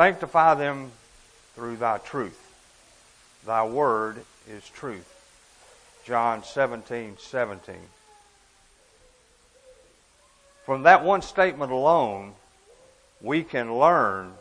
Sanctify 0.00 0.54
them 0.54 0.92
through 1.54 1.76
thy 1.76 1.98
truth. 1.98 2.54
Thy 3.44 3.66
word 3.66 4.24
is 4.48 4.66
truth. 4.66 5.06
John 6.06 6.42
17, 6.42 7.16
17. 7.18 7.74
From 10.64 10.84
that 10.84 11.04
one 11.04 11.20
statement 11.20 11.70
alone, 11.70 12.32
we 13.20 13.44
can 13.44 13.78
learn 13.78 14.32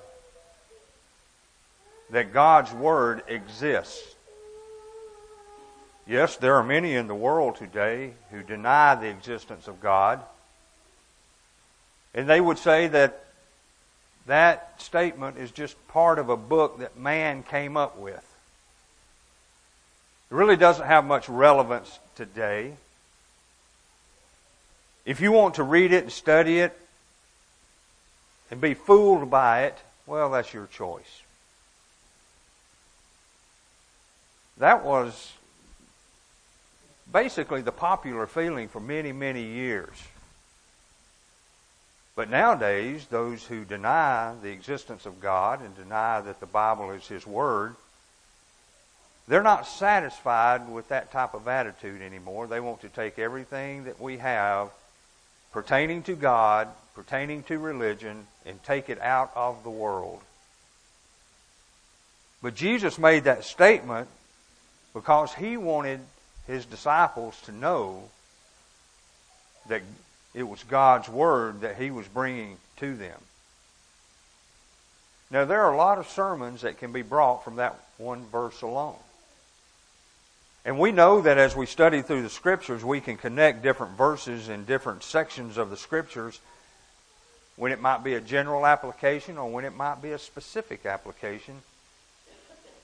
that 2.10 2.32
God's 2.32 2.72
Word 2.72 3.24
exists. 3.28 4.16
Yes, 6.08 6.38
there 6.38 6.56
are 6.56 6.64
many 6.64 6.96
in 6.96 7.08
the 7.08 7.16
world 7.16 7.58
today 7.58 8.14
who 8.32 8.44
deny 8.44 8.96
the 8.96 9.10
existence 9.10 9.68
of 9.68 9.82
God. 9.82 10.22
And 12.16 12.30
they 12.30 12.40
would 12.40 12.58
say 12.58 12.88
that 12.88 13.26
that 14.30 14.80
statement 14.80 15.38
is 15.38 15.50
just 15.50 15.76
part 15.88 16.20
of 16.20 16.30
a 16.30 16.38
book 16.38 16.80
that 16.80 16.96
man 16.96 17.42
came 17.42 17.76
up 17.76 17.98
with. 17.98 18.24
It 20.30 20.36
really 20.36 20.56
doesn't 20.56 20.86
have 20.86 21.04
much 21.04 21.28
relevance 21.28 21.98
today. 22.16 22.74
If 25.04 25.20
you 25.20 25.32
want 25.32 25.56
to 25.56 25.64
read 25.64 25.92
it 25.92 26.04
and 26.04 26.12
study 26.12 26.60
it 26.60 26.78
and 28.52 28.62
be 28.62 28.76
fooled 28.76 29.32
by 29.32 29.64
it, 29.64 29.78
well, 30.06 30.30
that's 30.30 30.54
your 30.54 30.68
choice. 30.68 31.24
That 34.60 34.86
was 34.86 35.34
basically 37.12 37.62
the 37.62 37.72
popular 37.72 38.28
feeling 38.28 38.68
for 38.68 38.80
many, 38.80 39.12
many 39.12 39.44
years. 39.44 39.96
But 42.20 42.30
nowadays, 42.30 43.06
those 43.06 43.46
who 43.46 43.64
deny 43.64 44.34
the 44.44 44.50
existence 44.50 45.06
of 45.06 45.22
God 45.22 45.62
and 45.62 45.74
deny 45.74 46.20
that 46.20 46.42
the 46.42 46.46
Bible 46.46 46.92
is 46.92 47.08
His 47.08 47.26
Word, 47.26 47.78
they're 49.30 49.42
not 49.42 49.66
satisfied 49.66 50.68
with 50.68 50.90
that 50.90 51.14
type 51.14 51.34
of 51.34 51.48
attitude 51.48 52.02
anymore. 52.02 52.46
They 52.46 52.60
want 52.60 52.82
to 52.82 52.90
take 52.90 53.18
everything 53.18 53.86
that 53.86 54.02
we 54.02 54.18
have 54.18 54.68
pertaining 55.54 56.04
to 56.04 56.14
God, 56.14 56.68
pertaining 56.94 57.44
to 57.44 57.58
religion, 57.58 58.28
and 58.46 58.62
take 58.64 58.90
it 58.90 59.00
out 59.00 59.32
of 59.34 59.64
the 59.64 59.70
world. 59.70 60.20
But 62.42 62.54
Jesus 62.54 63.00
made 63.00 63.24
that 63.24 63.46
statement 63.46 64.10
because 64.94 65.34
he 65.34 65.56
wanted 65.56 66.02
his 66.48 66.66
disciples 66.66 67.40
to 67.46 67.54
know 67.54 68.10
that 69.70 69.84
it 70.34 70.44
was 70.44 70.64
God's 70.64 71.10
Word 71.10 71.62
that 71.62 71.78
he 71.78 71.92
was 71.92 72.08
bringing 72.08 72.58
to 72.78 72.96
them. 72.96 73.20
Now, 75.32 75.46
there 75.46 75.62
are 75.62 75.74
a 75.74 75.78
lot 75.78 76.00
of 76.00 76.08
sermons 76.08 76.62
that 76.62 76.80
can 76.80 76.92
be 76.92 77.02
brought 77.02 77.44
from 77.44 77.58
that 77.58 77.80
one 77.98 78.26
verse 78.26 78.62
alone. 78.62 78.96
And 80.66 80.80
we 80.80 80.92
know 80.92 81.22
that 81.22 81.38
as 81.38 81.56
we 81.56 81.66
study 81.66 82.02
through 82.02 82.24
the 82.24 82.30
Scriptures, 82.30 82.84
we 82.84 83.00
can 83.00 83.18
connect 83.18 83.64
different 83.64 83.98
verses 83.98 84.50
in 84.50 84.66
different 84.66 85.04
sections 85.04 85.58
of 85.58 85.70
the 85.70 85.78
Scriptures 85.78 86.40
when 87.56 87.72
it 87.72 87.82
might 87.82 88.04
be 88.04 88.14
a 88.14 88.22
general 88.22 88.66
application 88.66 89.38
or 89.38 89.50
when 89.50 89.66
it 89.66 89.76
might 89.76 90.02
be 90.02 90.12
a 90.12 90.20
specific 90.20 90.86
application 90.86 91.62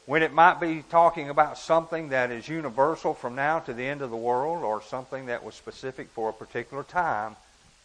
when 0.06 0.22
it 0.22 0.32
might 0.32 0.60
be 0.60 0.84
talking 0.90 1.30
about 1.30 1.58
something 1.58 2.10
that 2.10 2.32
is 2.32 2.48
universal 2.48 3.14
from 3.14 3.36
now 3.36 3.60
to 3.60 3.74
the 3.74 3.86
end 3.86 4.02
of 4.02 4.12
the 4.12 4.18
world 4.18 4.64
or 4.64 4.82
something 4.84 5.28
that 5.28 5.44
was 5.44 5.56
specific 5.56 6.10
for 6.10 6.30
a 6.30 6.34
particular 6.34 6.84
time 6.84 7.36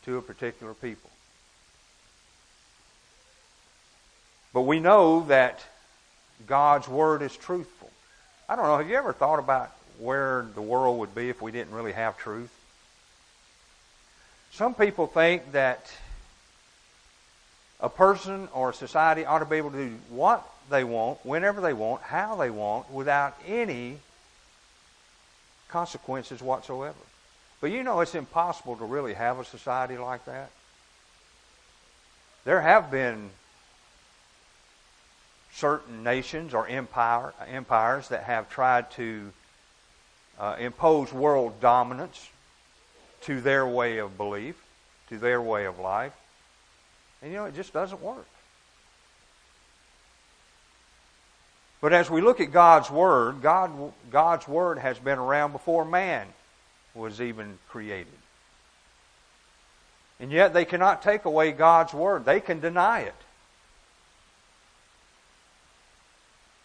to 0.04 0.18
a 0.18 0.22
particular 0.22 0.74
people. 0.74 1.10
But 4.52 4.62
we 4.62 4.80
know 4.80 5.24
that 5.28 5.64
God's 6.46 6.88
Word 6.88 7.22
is 7.22 7.36
truthful. 7.36 7.90
I 8.48 8.56
don't 8.56 8.64
know, 8.66 8.78
have 8.78 8.88
you 8.88 8.96
ever 8.96 9.12
thought 9.12 9.38
about 9.38 9.70
where 9.98 10.46
the 10.54 10.62
world 10.62 10.98
would 10.98 11.14
be 11.14 11.28
if 11.28 11.40
we 11.40 11.52
didn't 11.52 11.72
really 11.72 11.92
have 11.92 12.18
truth? 12.18 12.52
Some 14.52 14.74
people 14.74 15.06
think 15.06 15.52
that 15.52 15.90
a 17.80 17.88
person 17.88 18.48
or 18.52 18.70
a 18.70 18.74
society 18.74 19.24
ought 19.24 19.38
to 19.38 19.44
be 19.44 19.56
able 19.56 19.70
to 19.70 19.88
do 19.88 19.94
what 20.10 20.44
they 20.70 20.84
want, 20.84 21.24
whenever 21.24 21.60
they 21.60 21.72
want, 21.72 22.02
how 22.02 22.36
they 22.36 22.50
want, 22.50 22.90
without 22.90 23.36
any 23.46 23.98
consequences 25.68 26.40
whatsoever. 26.40 26.94
But 27.60 27.70
you 27.70 27.82
know, 27.82 28.00
it's 28.00 28.14
impossible 28.14 28.76
to 28.76 28.84
really 28.84 29.14
have 29.14 29.38
a 29.38 29.44
society 29.44 29.98
like 29.98 30.24
that. 30.24 30.50
There 32.44 32.60
have 32.60 32.90
been 32.90 33.30
certain 35.52 36.02
nations 36.02 36.54
or 36.54 36.66
empire, 36.66 37.34
empires 37.46 38.08
that 38.08 38.24
have 38.24 38.48
tried 38.48 38.90
to 38.92 39.32
uh, 40.38 40.56
impose 40.58 41.12
world 41.12 41.60
dominance 41.60 42.30
to 43.22 43.40
their 43.42 43.66
way 43.66 43.98
of 43.98 44.16
belief, 44.16 44.56
to 45.10 45.18
their 45.18 45.42
way 45.42 45.66
of 45.66 45.78
life. 45.78 46.14
And 47.20 47.30
you 47.30 47.36
know, 47.36 47.44
it 47.44 47.54
just 47.54 47.74
doesn't 47.74 48.00
work. 48.00 48.26
But 51.80 51.92
as 51.92 52.10
we 52.10 52.20
look 52.20 52.40
at 52.40 52.52
God's 52.52 52.90
Word, 52.90 53.40
God, 53.40 53.70
God's 54.10 54.46
Word 54.46 54.78
has 54.78 54.98
been 54.98 55.18
around 55.18 55.52
before 55.52 55.84
man 55.84 56.26
was 56.94 57.20
even 57.20 57.58
created. 57.68 58.12
And 60.18 60.30
yet 60.30 60.52
they 60.52 60.66
cannot 60.66 61.02
take 61.02 61.24
away 61.24 61.52
God's 61.52 61.94
Word. 61.94 62.26
They 62.26 62.40
can 62.40 62.60
deny 62.60 63.00
it. 63.00 63.14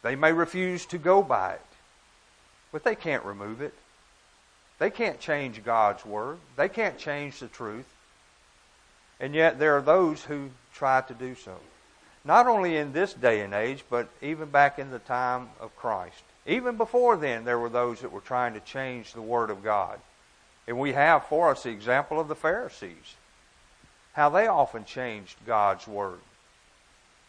They 0.01 0.15
may 0.15 0.33
refuse 0.33 0.85
to 0.87 0.97
go 0.97 1.23
by 1.23 1.53
it, 1.53 1.61
but 2.71 2.83
they 2.83 2.95
can't 2.95 3.23
remove 3.23 3.61
it. 3.61 3.73
They 4.77 4.89
can't 4.89 5.19
change 5.19 5.63
God's 5.63 6.05
Word. 6.05 6.37
They 6.57 6.67
can't 6.69 6.97
change 6.97 7.39
the 7.39 7.47
truth. 7.47 7.87
And 9.19 9.33
yet 9.33 9.57
there 9.57 9.77
are 9.77 9.81
those 9.81 10.21
who 10.23 10.49
try 10.73 11.01
to 11.01 11.13
do 11.13 11.35
so. 11.35 11.55
Not 12.25 12.47
only 12.47 12.75
in 12.75 12.91
this 12.91 13.13
day 13.13 13.41
and 13.41 13.53
age, 13.53 13.83
but 13.89 14.09
even 14.21 14.49
back 14.49 14.79
in 14.79 14.89
the 14.89 14.99
time 14.99 15.49
of 15.59 15.75
Christ. 15.75 16.23
Even 16.47 16.75
before 16.75 17.17
then, 17.17 17.45
there 17.45 17.59
were 17.59 17.69
those 17.69 18.01
that 18.01 18.11
were 18.11 18.19
trying 18.19 18.55
to 18.55 18.59
change 18.59 19.13
the 19.13 19.21
Word 19.21 19.51
of 19.51 19.63
God. 19.63 19.99
And 20.67 20.79
we 20.79 20.93
have 20.93 21.25
for 21.27 21.51
us 21.51 21.63
the 21.63 21.69
example 21.69 22.19
of 22.19 22.27
the 22.27 22.35
Pharisees. 22.35 23.15
How 24.13 24.29
they 24.29 24.47
often 24.47 24.85
changed 24.85 25.35
God's 25.45 25.87
Word. 25.87 26.19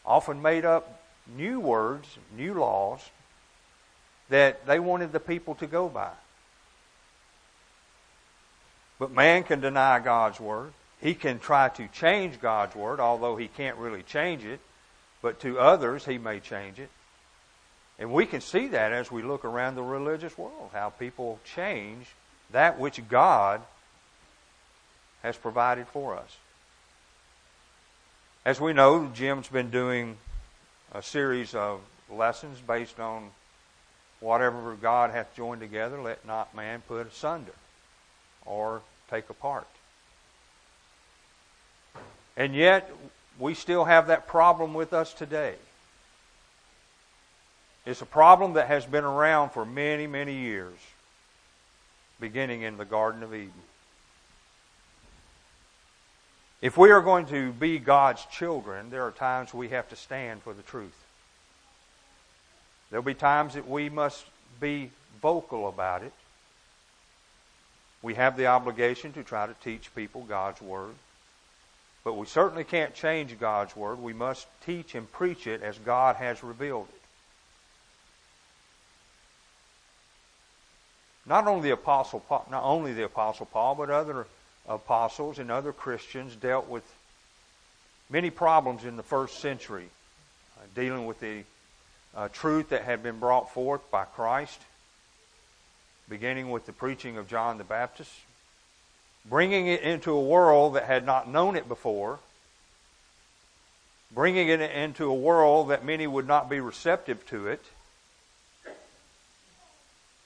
Often 0.06 0.40
made 0.40 0.64
up 0.64 1.02
new 1.36 1.60
words, 1.60 2.08
new 2.34 2.54
laws 2.54 3.00
that 4.30 4.66
they 4.66 4.78
wanted 4.78 5.12
the 5.12 5.20
people 5.20 5.54
to 5.56 5.66
go 5.66 5.88
by. 5.88 6.12
But 8.98 9.12
man 9.12 9.42
can 9.42 9.60
deny 9.60 9.98
God's 9.98 10.40
Word. 10.40 10.72
He 11.02 11.12
can 11.14 11.38
try 11.38 11.68
to 11.68 11.86
change 11.88 12.40
God's 12.40 12.74
Word, 12.74 12.98
although 12.98 13.36
he 13.36 13.48
can't 13.48 13.76
really 13.76 14.02
change 14.02 14.44
it. 14.44 14.60
But 15.22 15.40
to 15.40 15.58
others, 15.58 16.04
he 16.04 16.18
may 16.18 16.40
change 16.40 16.78
it. 16.78 16.90
And 17.98 18.12
we 18.12 18.26
can 18.26 18.40
see 18.40 18.68
that 18.68 18.92
as 18.92 19.10
we 19.10 19.22
look 19.22 19.44
around 19.44 19.74
the 19.74 19.82
religious 19.82 20.36
world, 20.36 20.70
how 20.72 20.90
people 20.90 21.40
change 21.44 22.06
that 22.50 22.78
which 22.78 23.00
God 23.08 23.62
has 25.22 25.36
provided 25.36 25.88
for 25.88 26.14
us. 26.16 26.36
As 28.44 28.60
we 28.60 28.72
know, 28.72 29.10
Jim's 29.12 29.48
been 29.48 29.70
doing 29.70 30.18
a 30.92 31.02
series 31.02 31.54
of 31.54 31.80
lessons 32.10 32.58
based 32.60 33.00
on 33.00 33.30
whatever 34.20 34.74
God 34.74 35.10
hath 35.10 35.34
joined 35.34 35.60
together, 35.60 36.00
let 36.00 36.24
not 36.26 36.54
man 36.54 36.82
put 36.86 37.06
asunder 37.06 37.52
or 38.44 38.82
take 39.10 39.28
apart. 39.30 39.66
And 42.36 42.54
yet, 42.54 42.90
we 43.38 43.54
still 43.54 43.84
have 43.84 44.08
that 44.08 44.26
problem 44.26 44.74
with 44.74 44.92
us 44.92 45.12
today. 45.12 45.54
It's 47.84 48.02
a 48.02 48.06
problem 48.06 48.54
that 48.54 48.66
has 48.66 48.84
been 48.84 49.04
around 49.04 49.50
for 49.50 49.64
many, 49.64 50.06
many 50.06 50.34
years, 50.34 50.76
beginning 52.18 52.62
in 52.62 52.76
the 52.76 52.84
Garden 52.84 53.22
of 53.22 53.34
Eden. 53.34 53.52
If 56.62 56.76
we 56.76 56.90
are 56.90 57.02
going 57.02 57.26
to 57.26 57.52
be 57.52 57.78
God's 57.78 58.24
children, 58.26 58.90
there 58.90 59.04
are 59.04 59.12
times 59.12 59.54
we 59.54 59.68
have 59.68 59.88
to 59.90 59.96
stand 59.96 60.42
for 60.42 60.54
the 60.54 60.62
truth. 60.62 60.96
There'll 62.90 63.04
be 63.04 63.14
times 63.14 63.54
that 63.54 63.68
we 63.68 63.88
must 63.88 64.24
be 64.58 64.90
vocal 65.20 65.68
about 65.68 66.02
it. 66.02 66.12
We 68.02 68.14
have 68.14 68.36
the 68.36 68.46
obligation 68.46 69.12
to 69.12 69.22
try 69.22 69.46
to 69.46 69.54
teach 69.62 69.94
people 69.94 70.22
God's 70.22 70.62
Word. 70.62 70.94
But 72.06 72.16
we 72.16 72.26
certainly 72.26 72.62
can't 72.62 72.94
change 72.94 73.36
God's 73.36 73.74
Word. 73.74 74.00
We 74.00 74.12
must 74.12 74.46
teach 74.64 74.94
and 74.94 75.10
preach 75.10 75.48
it 75.48 75.60
as 75.60 75.76
God 75.76 76.14
has 76.14 76.40
revealed 76.44 76.86
it. 76.88 77.02
Not 81.28 81.48
only 81.48 81.70
the 81.70 81.74
apostle 81.74 82.20
Paul, 82.20 82.46
not 82.48 82.62
only 82.62 82.92
the 82.92 83.06
apostle 83.06 83.46
Paul, 83.46 83.74
but 83.74 83.90
other 83.90 84.28
apostles 84.68 85.40
and 85.40 85.50
other 85.50 85.72
Christians 85.72 86.36
dealt 86.36 86.68
with 86.68 86.84
many 88.08 88.30
problems 88.30 88.84
in 88.84 88.96
the 88.96 89.02
first 89.02 89.40
century 89.40 89.88
dealing 90.76 91.06
with 91.06 91.18
the 91.18 91.42
uh, 92.14 92.28
truth 92.28 92.68
that 92.68 92.84
had 92.84 93.02
been 93.02 93.18
brought 93.18 93.52
forth 93.52 93.90
by 93.90 94.04
Christ, 94.04 94.60
beginning 96.08 96.50
with 96.50 96.66
the 96.66 96.72
preaching 96.72 97.16
of 97.16 97.26
John 97.26 97.58
the 97.58 97.64
Baptist, 97.64 98.12
bringing 99.28 99.66
it 99.66 99.82
into 99.82 100.12
a 100.12 100.20
world 100.20 100.74
that 100.74 100.84
had 100.84 101.04
not 101.04 101.28
known 101.28 101.56
it 101.56 101.68
before, 101.68 102.18
bringing 104.12 104.48
it 104.48 104.60
into 104.60 105.10
a 105.10 105.14
world 105.14 105.68
that 105.70 105.84
many 105.84 106.06
would 106.06 106.26
not 106.26 106.48
be 106.48 106.60
receptive 106.60 107.26
to 107.28 107.48
it. 107.48 107.64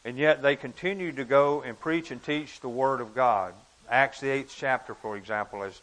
And 0.05 0.17
yet 0.17 0.43
they 0.43 0.57
continued 0.57 1.17
to 1.17 1.25
go 1.25 1.63
and 1.63 1.79
preach 1.79 2.11
and 2.11 2.23
teach 2.23 2.61
the 2.61 2.69
Word 2.69 3.01
of 3.01 3.15
God. 3.15 3.53
Acts, 3.89 4.21
the 4.21 4.29
8th 4.29 4.55
chapter, 4.57 4.95
for 4.95 5.17
example, 5.17 5.63
as 5.63 5.79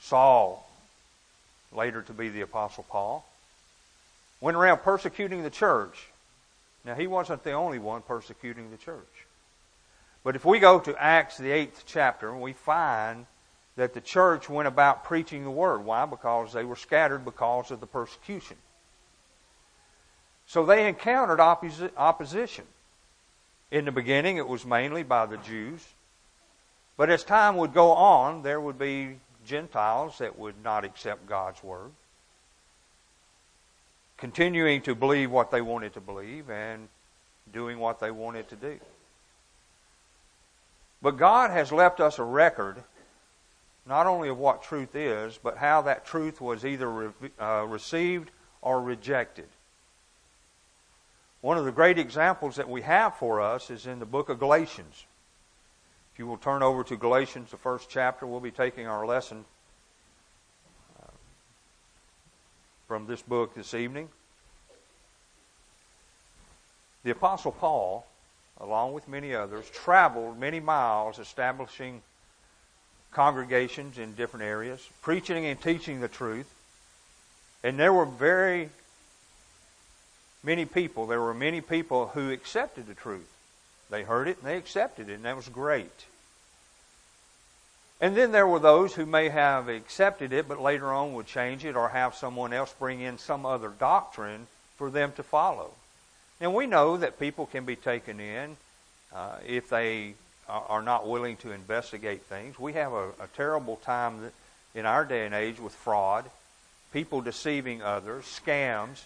Saul, 0.00 0.68
later 1.72 2.02
to 2.02 2.12
be 2.12 2.28
the 2.28 2.42
Apostle 2.42 2.84
Paul, 2.88 3.24
went 4.40 4.56
around 4.56 4.78
persecuting 4.78 5.42
the 5.42 5.50
church. 5.50 6.06
Now, 6.84 6.94
he 6.94 7.06
wasn't 7.06 7.44
the 7.44 7.52
only 7.52 7.78
one 7.78 8.02
persecuting 8.02 8.70
the 8.70 8.76
church. 8.76 9.19
But 10.22 10.36
if 10.36 10.44
we 10.44 10.58
go 10.58 10.78
to 10.80 11.02
Acts, 11.02 11.38
the 11.38 11.50
8th 11.50 11.84
chapter, 11.86 12.36
we 12.36 12.52
find 12.52 13.26
that 13.76 13.94
the 13.94 14.00
church 14.00 14.48
went 14.50 14.68
about 14.68 15.04
preaching 15.04 15.44
the 15.44 15.50
word. 15.50 15.84
Why? 15.84 16.04
Because 16.04 16.52
they 16.52 16.64
were 16.64 16.76
scattered 16.76 17.24
because 17.24 17.70
of 17.70 17.80
the 17.80 17.86
persecution. 17.86 18.56
So 20.46 20.66
they 20.66 20.86
encountered 20.88 21.38
opposi- 21.38 21.92
opposition. 21.96 22.66
In 23.70 23.84
the 23.84 23.92
beginning, 23.92 24.36
it 24.36 24.48
was 24.48 24.66
mainly 24.66 25.02
by 25.02 25.26
the 25.26 25.36
Jews. 25.38 25.86
But 26.96 27.08
as 27.08 27.24
time 27.24 27.56
would 27.56 27.72
go 27.72 27.92
on, 27.92 28.42
there 28.42 28.60
would 28.60 28.78
be 28.78 29.20
Gentiles 29.46 30.18
that 30.18 30.38
would 30.38 30.62
not 30.62 30.84
accept 30.84 31.26
God's 31.26 31.62
word, 31.62 31.92
continuing 34.18 34.82
to 34.82 34.94
believe 34.94 35.30
what 35.30 35.50
they 35.50 35.62
wanted 35.62 35.94
to 35.94 36.00
believe 36.00 36.50
and 36.50 36.88
doing 37.52 37.78
what 37.78 38.00
they 38.00 38.10
wanted 38.10 38.48
to 38.50 38.56
do. 38.56 38.78
But 41.02 41.16
God 41.16 41.50
has 41.50 41.72
left 41.72 42.00
us 42.00 42.18
a 42.18 42.24
record 42.24 42.82
not 43.86 44.06
only 44.06 44.28
of 44.28 44.38
what 44.38 44.62
truth 44.62 44.94
is, 44.94 45.38
but 45.42 45.56
how 45.56 45.82
that 45.82 46.04
truth 46.04 46.40
was 46.40 46.64
either 46.64 46.88
re- 46.88 47.30
uh, 47.40 47.64
received 47.66 48.30
or 48.62 48.80
rejected. 48.80 49.48
One 51.40 51.56
of 51.56 51.64
the 51.64 51.72
great 51.72 51.98
examples 51.98 52.56
that 52.56 52.68
we 52.68 52.82
have 52.82 53.16
for 53.16 53.40
us 53.40 53.70
is 53.70 53.86
in 53.86 53.98
the 53.98 54.06
book 54.06 54.28
of 54.28 54.38
Galatians. 54.38 55.06
If 56.12 56.18
you 56.18 56.26
will 56.26 56.36
turn 56.36 56.62
over 56.62 56.84
to 56.84 56.96
Galatians, 56.96 57.50
the 57.50 57.56
first 57.56 57.88
chapter, 57.88 58.26
we'll 58.26 58.40
be 58.40 58.50
taking 58.50 58.86
our 58.86 59.06
lesson 59.06 59.46
uh, 61.02 61.10
from 62.86 63.06
this 63.06 63.22
book 63.22 63.54
this 63.54 63.72
evening. 63.72 64.10
The 67.02 67.12
Apostle 67.12 67.52
Paul, 67.52 68.06
along 68.60 68.92
with 68.92 69.08
many 69.08 69.34
others, 69.34 69.68
traveled 69.70 70.38
many 70.38 70.60
miles 70.60 71.18
establishing 71.18 72.02
congregations 73.12 73.98
in 73.98 74.14
different 74.14 74.44
areas, 74.44 74.86
preaching 75.02 75.46
and 75.46 75.60
teaching 75.60 76.00
the 76.00 76.08
truth. 76.08 76.52
And 77.64 77.78
there 77.78 77.92
were 77.92 78.06
very 78.06 78.70
many 80.42 80.64
people, 80.64 81.06
there 81.06 81.20
were 81.20 81.34
many 81.34 81.60
people 81.60 82.08
who 82.08 82.30
accepted 82.30 82.86
the 82.86 82.94
truth. 82.94 83.28
They 83.90 84.02
heard 84.02 84.28
it 84.28 84.38
and 84.38 84.46
they 84.46 84.56
accepted 84.56 85.08
it, 85.08 85.14
and 85.14 85.24
that 85.24 85.36
was 85.36 85.48
great. 85.48 86.06
And 88.00 88.16
then 88.16 88.32
there 88.32 88.46
were 88.46 88.60
those 88.60 88.94
who 88.94 89.04
may 89.04 89.28
have 89.28 89.68
accepted 89.68 90.32
it, 90.32 90.48
but 90.48 90.60
later 90.60 90.90
on 90.92 91.12
would 91.14 91.26
change 91.26 91.64
it 91.64 91.76
or 91.76 91.90
have 91.90 92.14
someone 92.14 92.52
else 92.52 92.74
bring 92.78 93.00
in 93.00 93.18
some 93.18 93.44
other 93.44 93.68
doctrine 93.68 94.46
for 94.76 94.90
them 94.90 95.12
to 95.16 95.22
follow. 95.22 95.72
And 96.40 96.54
we 96.54 96.66
know 96.66 96.96
that 96.96 97.20
people 97.20 97.46
can 97.46 97.64
be 97.64 97.76
taken 97.76 98.18
in 98.18 98.56
uh, 99.14 99.36
if 99.46 99.68
they 99.68 100.14
are 100.48 100.82
not 100.82 101.06
willing 101.06 101.36
to 101.38 101.52
investigate 101.52 102.22
things. 102.22 102.58
We 102.58 102.72
have 102.72 102.92
a, 102.92 103.08
a 103.20 103.28
terrible 103.36 103.76
time 103.76 104.32
in 104.74 104.86
our 104.86 105.04
day 105.04 105.26
and 105.26 105.34
age 105.34 105.60
with 105.60 105.74
fraud, 105.74 106.24
people 106.92 107.20
deceiving 107.20 107.82
others, 107.82 108.24
scams, 108.24 109.04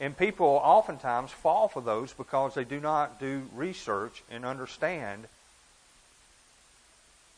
and 0.00 0.16
people 0.16 0.60
oftentimes 0.62 1.30
fall 1.30 1.68
for 1.68 1.80
those 1.80 2.12
because 2.12 2.54
they 2.54 2.64
do 2.64 2.80
not 2.80 3.20
do 3.20 3.42
research 3.54 4.22
and 4.30 4.44
understand 4.44 5.24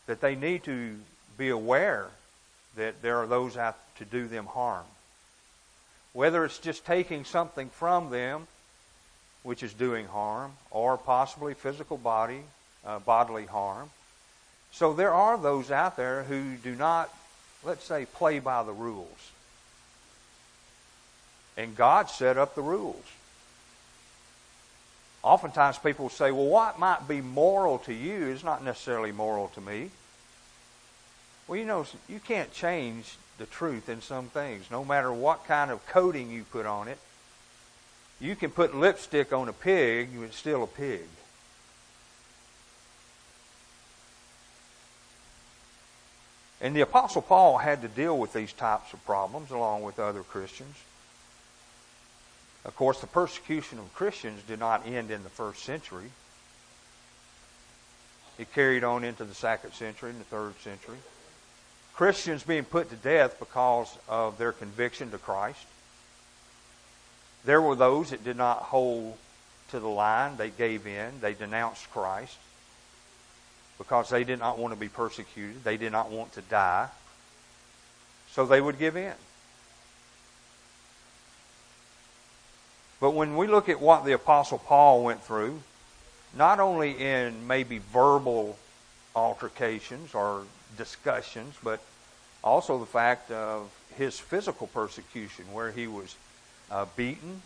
that 0.07 0.21
they 0.21 0.35
need 0.35 0.65
to 0.65 0.97
be 1.37 1.51
aware 1.51 2.09
that 2.77 3.03
there 3.03 3.19
are 3.19 3.27
those 3.27 3.57
out 3.57 3.77
to 3.97 4.05
do 4.05 4.27
them 4.27 4.47
harm. 4.47 4.85
Whether 6.13 6.45
it's 6.45 6.59
just 6.59 6.87
taking 6.87 7.25
something 7.25 7.69
from 7.69 8.11
them, 8.11 8.47
which 9.47 9.63
is 9.63 9.73
doing 9.73 10.07
harm, 10.07 10.51
or 10.73 10.99
possibly 10.99 11.55
physical 11.55 11.97
body 11.97 12.41
uh, 12.85 12.99
bodily 12.99 13.47
harm. 13.47 13.89
So 14.73 14.93
there 14.93 15.15
are 15.15 15.39
those 15.39 15.71
out 15.71 15.97
there 15.97 16.25
who 16.25 16.57
do 16.57 16.75
not, 16.75 17.15
let's 17.65 17.85
say, 17.85 18.07
play 18.07 18.41
by 18.41 18.65
the 18.65 18.73
rules. 18.73 19.31
And 21.57 21.77
God 21.77 22.11
set 22.11 22.37
up 22.37 22.57
the 22.57 22.61
rules. 22.61 23.05
Oftentimes 25.23 25.79
people 25.79 26.09
say, 26.09 26.33
well, 26.33 26.47
what 26.47 26.81
might 26.81 27.07
be 27.07 27.21
moral 27.21 27.79
to 27.79 27.95
you 27.95 28.27
is 28.27 28.43
not 28.43 28.65
necessarily 28.65 29.13
moral 29.13 29.47
to 29.55 29.61
me. 29.61 29.91
Well, 31.47 31.57
you 31.57 31.65
know, 31.65 31.87
you 32.09 32.19
can't 32.19 32.53
change 32.53 33.17
the 33.39 33.47
truth 33.47 33.89
in 33.89 34.03
some 34.03 34.27
things, 34.27 34.73
no 34.73 34.85
matter 34.85 35.13
what 35.13 35.47
kind 35.47 35.71
of 35.71 35.87
coating 35.87 36.33
you 36.33 36.43
put 36.51 36.67
on 36.67 36.89
it. 36.89 36.99
You 38.21 38.35
can 38.35 38.51
put 38.51 38.75
lipstick 38.75 39.33
on 39.33 39.49
a 39.49 39.53
pig, 39.53 40.11
it's 40.23 40.37
still 40.37 40.63
a 40.63 40.67
pig. 40.67 41.07
And 46.61 46.75
the 46.75 46.81
Apostle 46.81 47.21
Paul 47.21 47.59
had 47.59 47.83
to 47.83 47.89
deal 47.89 48.17
with 48.17 48.33
these 48.33 48.53
types 48.53 48.93
of 48.95 49.05
problems 49.05 49.51
along 49.51 49.83
with 49.83 49.99
other 49.99 50.23
Christians. 50.23 50.77
Of 52.65 52.75
course, 52.75 53.01
the 53.01 53.07
persecution 53.07 53.79
of 53.79 53.95
Christians 53.95 54.43
did 54.49 54.59
not 54.59 54.87
end 54.87 55.11
in 55.11 55.23
the 55.23 55.29
first 55.29 55.63
century. 55.63 56.11
It 58.39 58.53
carried 58.53 58.85
on 58.85 59.05
into 59.05 59.25
the 59.25 59.35
second 59.35 59.73
century 59.73 60.11
and 60.11 60.21
the 60.21 60.25
third 60.25 60.59
century. 60.61 60.97
Christians 61.95 62.43
being 62.43 62.65
put 62.65 62.91
to 62.91 62.97
death 62.97 63.39
because 63.39 63.97
of 64.09 64.37
their 64.37 64.53
conviction 64.53 65.11
to 65.11 65.19
Christ. 65.19 65.65
There 67.47 67.63
were 67.63 67.77
those 67.77 68.11
that 68.11 68.25
did 68.25 68.37
not 68.37 68.59
hold 68.59 69.17
to 69.71 69.81
the 69.81 69.89
line. 69.89 70.37
They 70.37 70.51
gave 70.51 70.87
in. 70.87 71.21
They 71.21 71.33
denounced 71.33 71.91
Christ 71.93 72.37
because 73.79 74.11
they 74.11 74.25
did 74.25 74.41
not 74.41 74.59
want 74.59 74.75
to 74.75 74.81
be 74.81 74.89
persecuted. 74.89 75.63
They 75.63 75.77
did 75.77 75.93
not 75.93 76.11
want 76.11 76.33
to 76.33 76.43
die. 76.43 76.89
So 78.33 78.47
they 78.47 78.61
would 78.61 78.79
give 78.79 78.97
in. 78.97 79.15
But 83.01 83.13
when 83.13 83.37
we 83.37 83.47
look 83.47 83.69
at 83.69 83.81
what 83.81 84.05
the 84.05 84.13
Apostle 84.13 84.59
Paul 84.59 85.05
went 85.05 85.23
through, 85.23 85.63
not 86.37 86.59
only 86.59 86.99
in 86.99 87.47
maybe 87.47 87.79
verbal 87.79 88.59
altercations 89.15 90.15
or 90.15 90.43
discussions, 90.77 91.55
but 91.63 91.81
also 92.43 92.79
the 92.79 92.87
fact 92.87 93.31
of 93.31 93.71
his 93.97 94.19
physical 94.19 94.67
persecution, 94.67 95.45
where 95.53 95.71
he 95.71 95.87
was 95.87 96.17
uh, 96.71 96.87
beaten, 96.97 97.43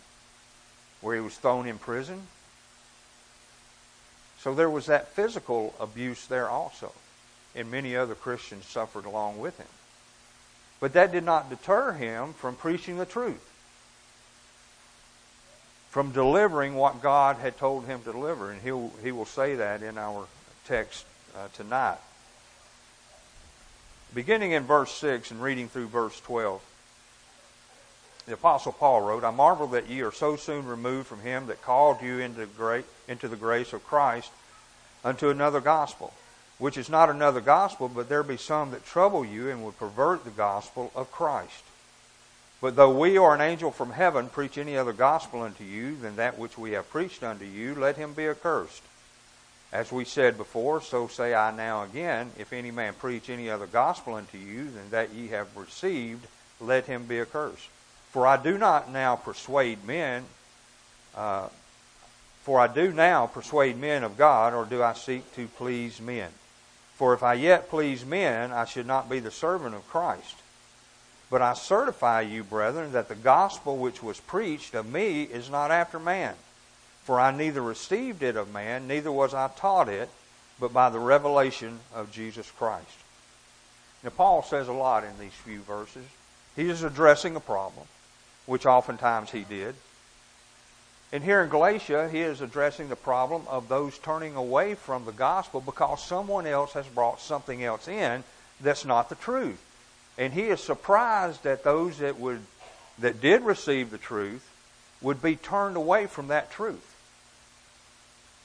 where 1.01 1.15
he 1.15 1.21
was 1.21 1.35
thrown 1.35 1.67
in 1.67 1.77
prison, 1.77 2.27
so 4.41 4.55
there 4.55 4.69
was 4.69 4.87
that 4.87 5.09
physical 5.09 5.75
abuse 5.79 6.25
there 6.25 6.49
also. 6.49 6.91
And 7.55 7.69
many 7.69 7.95
other 7.95 8.15
Christians 8.15 8.65
suffered 8.65 9.05
along 9.05 9.39
with 9.39 9.57
him. 9.59 9.67
But 10.79 10.93
that 10.93 11.11
did 11.11 11.23
not 11.23 11.51
deter 11.51 11.91
him 11.91 12.33
from 12.33 12.55
preaching 12.55 12.97
the 12.97 13.05
truth, 13.05 13.47
from 15.91 16.11
delivering 16.11 16.73
what 16.73 17.03
God 17.03 17.35
had 17.35 17.57
told 17.57 17.85
him 17.85 18.01
to 18.01 18.11
deliver. 18.11 18.49
And 18.49 18.59
he'll, 18.63 18.91
he 19.03 19.11
will 19.11 19.25
say 19.25 19.55
that 19.55 19.83
in 19.83 19.99
our 19.99 20.25
text 20.65 21.05
uh, 21.35 21.49
tonight. 21.53 21.99
Beginning 24.15 24.53
in 24.53 24.63
verse 24.63 24.91
6 24.93 25.29
and 25.29 25.41
reading 25.41 25.67
through 25.67 25.87
verse 25.87 26.19
12, 26.21 26.63
the 28.25 28.33
Apostle 28.33 28.71
Paul 28.71 29.01
wrote, 29.01 29.23
I 29.23 29.31
marvel 29.31 29.67
that 29.67 29.89
ye 29.89 30.01
are 30.01 30.11
so 30.11 30.35
soon 30.35 30.65
removed 30.65 31.07
from 31.07 31.21
him 31.21 31.47
that 31.47 31.61
called 31.61 32.01
you 32.01 32.19
into, 32.19 32.45
great, 32.45 32.85
into 33.07 33.27
the 33.27 33.35
grace 33.35 33.73
of 33.73 33.85
Christ 33.85 34.31
unto 35.03 35.29
another 35.29 35.59
gospel, 35.59 36.13
which 36.59 36.77
is 36.77 36.89
not 36.89 37.09
another 37.09 37.41
gospel, 37.41 37.89
but 37.89 38.09
there 38.09 38.23
be 38.23 38.37
some 38.37 38.71
that 38.71 38.85
trouble 38.85 39.25
you 39.25 39.49
and 39.49 39.65
would 39.65 39.77
pervert 39.77 40.23
the 40.23 40.29
gospel 40.29 40.91
of 40.95 41.11
Christ. 41.11 41.63
But 42.61 42.75
though 42.75 42.95
we 42.95 43.17
or 43.17 43.33
an 43.33 43.41
angel 43.41 43.71
from 43.71 43.91
heaven 43.91 44.29
preach 44.29 44.59
any 44.59 44.77
other 44.77 44.93
gospel 44.93 45.41
unto 45.41 45.63
you 45.63 45.95
than 45.95 46.17
that 46.17 46.37
which 46.37 46.59
we 46.59 46.71
have 46.71 46.91
preached 46.91 47.23
unto 47.23 47.45
you, 47.45 47.73
let 47.73 47.97
him 47.97 48.13
be 48.13 48.27
accursed. 48.27 48.83
As 49.73 49.91
we 49.91 50.05
said 50.05 50.37
before, 50.37 50.81
so 50.81 51.07
say 51.07 51.33
I 51.33 51.49
now 51.55 51.83
again, 51.83 52.31
if 52.37 52.53
any 52.53 52.69
man 52.69 52.93
preach 52.93 53.29
any 53.29 53.49
other 53.49 53.65
gospel 53.65 54.13
unto 54.13 54.37
you 54.37 54.69
than 54.69 54.91
that 54.91 55.11
ye 55.11 55.29
have 55.29 55.57
received, 55.57 56.27
let 56.59 56.85
him 56.85 57.05
be 57.05 57.19
accursed. 57.19 57.69
For 58.11 58.27
I 58.27 58.37
do 58.37 58.57
not 58.57 58.91
now 58.91 59.15
persuade 59.15 59.85
men, 59.85 60.25
uh, 61.15 61.47
for 62.43 62.59
I 62.59 62.67
do 62.67 62.91
now 62.91 63.27
persuade 63.27 63.77
men 63.77 64.03
of 64.03 64.17
God, 64.17 64.53
or 64.53 64.65
do 64.65 64.83
I 64.83 64.93
seek 64.93 65.33
to 65.35 65.47
please 65.47 66.01
men? 66.01 66.29
For 66.95 67.13
if 67.13 67.23
I 67.23 67.33
yet 67.35 67.69
please 67.69 68.05
men, 68.05 68.51
I 68.51 68.65
should 68.65 68.85
not 68.85 69.09
be 69.09 69.19
the 69.19 69.31
servant 69.31 69.75
of 69.75 69.87
Christ. 69.87 70.35
But 71.29 71.41
I 71.41 71.53
certify 71.53 72.21
you, 72.21 72.43
brethren, 72.43 72.91
that 72.91 73.07
the 73.07 73.15
gospel 73.15 73.77
which 73.77 74.03
was 74.03 74.19
preached 74.19 74.75
of 74.75 74.85
me 74.85 75.23
is 75.23 75.49
not 75.49 75.71
after 75.71 75.97
man. 75.97 76.35
For 77.05 77.19
I 77.19 77.31
neither 77.31 77.61
received 77.61 78.21
it 78.21 78.35
of 78.35 78.51
man, 78.51 78.87
neither 78.87 79.11
was 79.11 79.33
I 79.33 79.47
taught 79.55 79.87
it, 79.87 80.09
but 80.59 80.73
by 80.73 80.89
the 80.89 80.99
revelation 80.99 81.79
of 81.95 82.11
Jesus 82.11 82.51
Christ. 82.51 82.85
Now, 84.03 84.09
Paul 84.09 84.43
says 84.43 84.67
a 84.67 84.73
lot 84.73 85.03
in 85.03 85.17
these 85.17 85.33
few 85.33 85.61
verses. 85.61 86.05
He 86.55 86.69
is 86.69 86.83
addressing 86.83 87.35
a 87.35 87.39
problem, 87.39 87.87
which 88.51 88.65
oftentimes 88.65 89.31
he 89.31 89.45
did. 89.45 89.73
And 91.13 91.23
here 91.23 91.41
in 91.41 91.49
Galatia, 91.49 92.09
he 92.11 92.19
is 92.19 92.41
addressing 92.41 92.89
the 92.89 92.97
problem 92.97 93.43
of 93.49 93.69
those 93.69 93.97
turning 93.97 94.35
away 94.35 94.75
from 94.75 95.05
the 95.05 95.13
gospel 95.13 95.61
because 95.61 96.03
someone 96.03 96.45
else 96.45 96.73
has 96.73 96.85
brought 96.87 97.21
something 97.21 97.63
else 97.63 97.87
in 97.87 98.25
that's 98.59 98.83
not 98.83 99.07
the 99.07 99.15
truth. 99.15 99.63
And 100.17 100.33
he 100.33 100.49
is 100.49 100.59
surprised 100.59 101.43
that 101.43 101.63
those 101.63 101.99
that 101.99 102.19
would 102.19 102.41
that 102.99 103.21
did 103.21 103.41
receive 103.43 103.89
the 103.89 103.97
truth 103.97 104.45
would 105.01 105.21
be 105.21 105.37
turned 105.37 105.77
away 105.77 106.07
from 106.07 106.27
that 106.27 106.51
truth. 106.51 106.93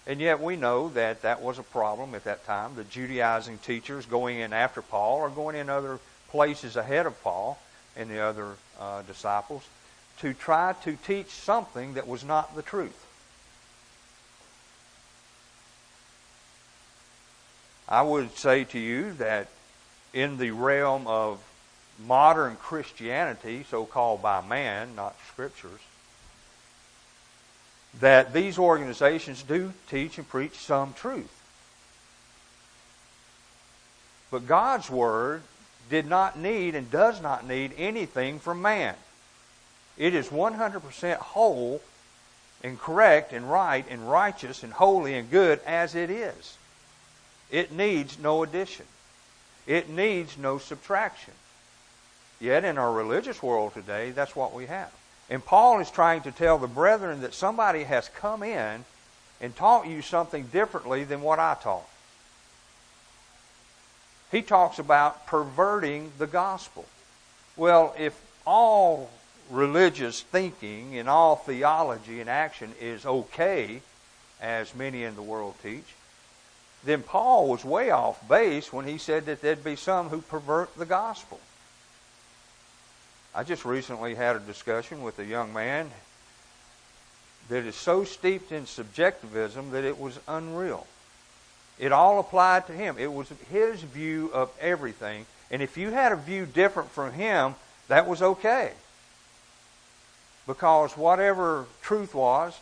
And 0.07 0.21
yet 0.21 0.41
we 0.41 0.55
know 0.55 0.89
that 0.91 1.23
that 1.23 1.43
was 1.43 1.59
a 1.59 1.65
problem 1.65 2.15
at 2.15 2.23
that 2.25 2.47
time. 2.47 2.77
The 2.77 2.85
Judaizing 2.85 3.59
teachers 3.59 4.07
going 4.07 4.39
in 4.39 4.53
after 4.53 4.83
Paul 4.83 5.19
or 5.19 5.31
going 5.31 5.57
in 5.57 5.69
other 5.69 5.99
places 6.31 6.77
ahead 6.77 7.07
of 7.07 7.21
Paul 7.25 7.59
and 7.97 8.09
the 8.09 8.21
other 8.21 8.53
uh, 8.79 9.03
disciples 9.03 9.65
to 10.21 10.33
try 10.33 10.75
to 10.85 10.97
teach 10.97 11.29
something 11.29 11.95
that 11.95 12.09
was 12.09 12.25
not 12.25 12.55
the 12.57 12.63
truth. 12.63 13.05
I 17.89 18.03
would 18.03 18.37
say 18.37 18.65
to 18.65 18.79
you 18.79 19.13
that 19.15 19.49
in 20.13 20.39
the 20.39 20.51
realm 20.51 21.07
of 21.07 21.41
modern 22.05 22.57
Christianity, 22.57 23.65
so 23.71 23.85
called 23.85 24.23
by 24.23 24.45
man, 24.45 24.97
not 24.97 25.15
scriptures, 25.29 25.81
that 28.01 28.33
these 28.33 28.59
organizations 28.59 29.43
do 29.43 29.73
teach 29.89 30.19
and 30.19 30.29
preach 30.29 30.55
some 30.55 30.93
truth. 30.95 31.33
But 34.31 34.47
God's 34.47 34.91
Word 34.91 35.43
did 35.89 36.07
not 36.07 36.39
need 36.39 36.75
and 36.75 36.91
does 36.91 37.23
not 37.23 37.47
need 37.47 37.73
anything 37.79 38.41
from 38.41 38.61
man. 38.61 38.97
It 39.97 40.15
is 40.15 40.29
100% 40.29 41.17
whole 41.17 41.81
and 42.63 42.79
correct 42.79 43.33
and 43.33 43.51
right 43.51 43.85
and 43.89 44.11
righteous 44.11 44.63
and 44.63 44.73
holy 44.73 45.15
and 45.15 45.31
good 45.31 45.61
as 45.67 45.95
it 45.95 46.11
is. 46.11 46.57
It 47.51 47.73
needs 47.73 48.19
no 48.19 48.43
addition. 48.43 48.87
It 49.67 49.89
needs 49.89 50.37
no 50.37 50.59
subtraction. 50.59 51.35
Yet 52.41 52.65
in 52.65 52.79
our 52.79 52.93
religious 52.93 53.43
world 53.43 53.75
today, 53.75 54.11
that's 54.11 54.37
what 54.37 54.53
we 54.53 54.67
have. 54.67 54.93
And 55.31 55.45
Paul 55.45 55.81
is 55.81 55.91
trying 55.91 56.23
to 56.23 56.33
tell 56.33 56.59
the 56.59 56.67
brethren 56.67 57.23
that 57.23 57.35
somebody 57.35 57.85
has 57.85 58.09
come 58.09 58.43
in 58.43 58.85
and 59.41 59.57
taught 59.57 59.87
you 59.87 60.03
something 60.03 60.47
differently 60.47 61.05
than 61.05 61.23
what 61.23 61.39
I 61.39 61.57
taught. 61.61 61.89
He 64.31 64.43
talks 64.43 64.79
about 64.79 65.27
perverting 65.27 66.13
the 66.19 66.27
gospel. 66.27 66.85
Well, 67.57 67.95
if 67.99 68.19
all 68.47 69.11
religious 69.51 70.23
thinking 70.23 70.99
and 70.99 71.09
all 71.09 71.37
theology 71.37 72.21
and 72.21 72.31
action 72.31 72.73
is 72.81 73.07
okay, 73.07 73.81
as 74.41 74.75
many 74.75 75.05
in 75.05 75.17
the 75.17 75.23
world 75.23 75.55
teach, 75.63 75.95
then 76.85 77.03
Paul 77.03 77.49
was 77.49 77.65
way 77.65 77.91
off 77.91 78.27
base 78.29 78.73
when 78.73 78.87
he 78.87 78.99
said 78.99 79.27
that 79.27 79.43
there'd 79.43 79.65
be 79.65 79.77
some 79.77 80.09
who 80.09 80.21
pervert 80.21 80.77
the 80.77 80.87
gospel. 80.87 81.41
I 83.35 83.43
just 83.43 83.65
recently 83.65 84.15
had 84.15 84.37
a 84.37 84.41
discussion 84.41 85.03
with 85.03 85.19
a 85.19 85.25
young 85.25 85.53
man 85.53 85.91
that 87.49 87.65
is 87.65 87.77
so 87.77 88.05
steeped 88.05 88.53
in 88.53 88.67
subjectivism 88.67 89.71
that 89.71 89.85
it 89.85 89.99
was 89.99 90.19
unreal. 90.27 90.87
It 91.79 91.93
all 91.93 92.19
applied 92.19 92.67
to 92.69 92.73
him. 92.73 92.97
It 92.99 93.13
was 93.13 93.29
his 93.51 93.83
view 93.83 94.31
of 94.33 94.51
everything. 94.61 95.27
And 95.51 95.61
if 95.61 95.77
you 95.77 95.91
had 95.91 96.13
a 96.13 96.17
view 96.17 96.47
different 96.47 96.91
from 96.91 97.13
him, 97.13 97.55
that 97.89 98.07
was 98.07 98.23
okay. 98.23 98.73
Because 100.47 100.97
whatever 100.97 101.67
truth 101.83 102.15
was 102.15 102.59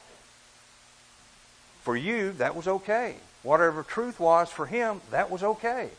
for 1.83 1.97
you, 1.97 2.33
that 2.33 2.57
was 2.57 2.67
okay. 2.67 3.17
Whatever 3.43 3.83
truth 3.83 4.19
was 4.19 4.51
for 4.51 4.67
him, 4.67 5.03
that 5.11 5.31
was 5.31 5.43
okay. 5.43 5.91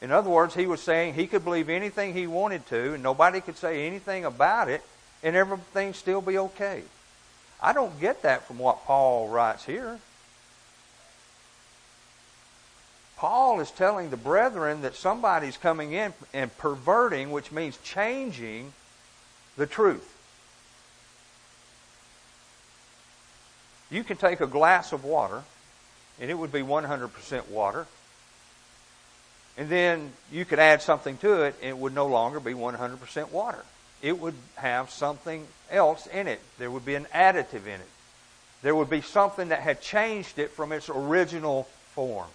In 0.00 0.12
other 0.12 0.30
words, 0.30 0.54
he 0.54 0.66
was 0.66 0.80
saying 0.80 1.14
he 1.14 1.26
could 1.26 1.42
believe 1.42 1.68
anything 1.68 2.12
he 2.12 2.26
wanted 2.26 2.66
to, 2.66 2.94
and 2.94 3.02
nobody 3.02 3.40
could 3.40 3.56
say 3.56 3.86
anything 3.86 4.24
about 4.24 4.68
it, 4.68 4.82
and 5.22 5.34
everything 5.34 5.92
still 5.94 6.20
be 6.20 6.38
okay. 6.38 6.82
I 7.60 7.72
don't 7.72 7.98
get 8.00 8.22
that 8.22 8.46
from 8.46 8.58
what 8.58 8.84
Paul 8.84 9.28
writes 9.28 9.64
here. 9.64 9.98
Paul 13.16 13.60
is 13.60 13.70
telling 13.70 14.10
the 14.10 14.16
brethren 14.18 14.82
that 14.82 14.94
somebody's 14.94 15.56
coming 15.56 15.92
in 15.92 16.12
and 16.34 16.56
perverting, 16.58 17.30
which 17.30 17.50
means 17.50 17.78
changing 17.78 18.74
the 19.56 19.66
truth. 19.66 20.12
You 23.90 24.02
can 24.04 24.16
take 24.16 24.40
a 24.40 24.46
glass 24.46 24.92
of 24.92 25.04
water, 25.04 25.42
and 26.20 26.30
it 26.30 26.34
would 26.34 26.52
be 26.52 26.60
100% 26.60 27.48
water, 27.48 27.86
and 29.56 29.68
then 29.68 30.12
you 30.30 30.44
could 30.44 30.58
add 30.58 30.82
something 30.82 31.16
to 31.18 31.42
it, 31.42 31.54
and 31.60 31.70
it 31.70 31.78
would 31.78 31.94
no 31.94 32.06
longer 32.06 32.40
be 32.40 32.52
100% 32.52 33.30
water. 33.30 33.64
It 34.02 34.18
would 34.18 34.34
have 34.56 34.90
something 34.90 35.46
else 35.70 36.06
in 36.06 36.26
it. 36.26 36.40
There 36.58 36.70
would 36.70 36.84
be 36.84 36.94
an 36.94 37.06
additive 37.14 37.66
in 37.66 37.80
it. 37.80 37.88
There 38.62 38.74
would 38.74 38.90
be 38.90 39.00
something 39.00 39.48
that 39.48 39.60
had 39.60 39.80
changed 39.80 40.38
it 40.38 40.50
from 40.50 40.72
its 40.72 40.88
original 40.88 41.64
form. 41.94 42.28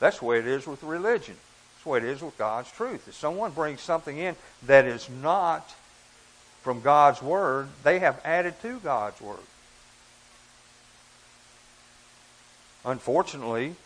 That's 0.00 0.18
the 0.18 0.24
way 0.24 0.38
it 0.38 0.46
is 0.46 0.66
with 0.66 0.82
religion. 0.82 1.36
That's 1.36 1.84
the 1.84 1.90
way 1.90 1.98
it 1.98 2.04
is 2.04 2.22
with 2.22 2.36
God's 2.38 2.70
truth. 2.72 3.06
If 3.06 3.14
someone 3.14 3.52
brings 3.52 3.80
something 3.80 4.18
in 4.18 4.34
that 4.64 4.86
is 4.86 5.08
not 5.08 5.74
from 6.64 6.80
God's 6.80 7.22
Word, 7.22 7.68
they 7.84 7.98
have 7.98 8.20
added 8.24 8.54
to 8.62 8.78
God's 8.80 9.20
Word. 9.20 9.36
Unfortunately, 12.86 13.76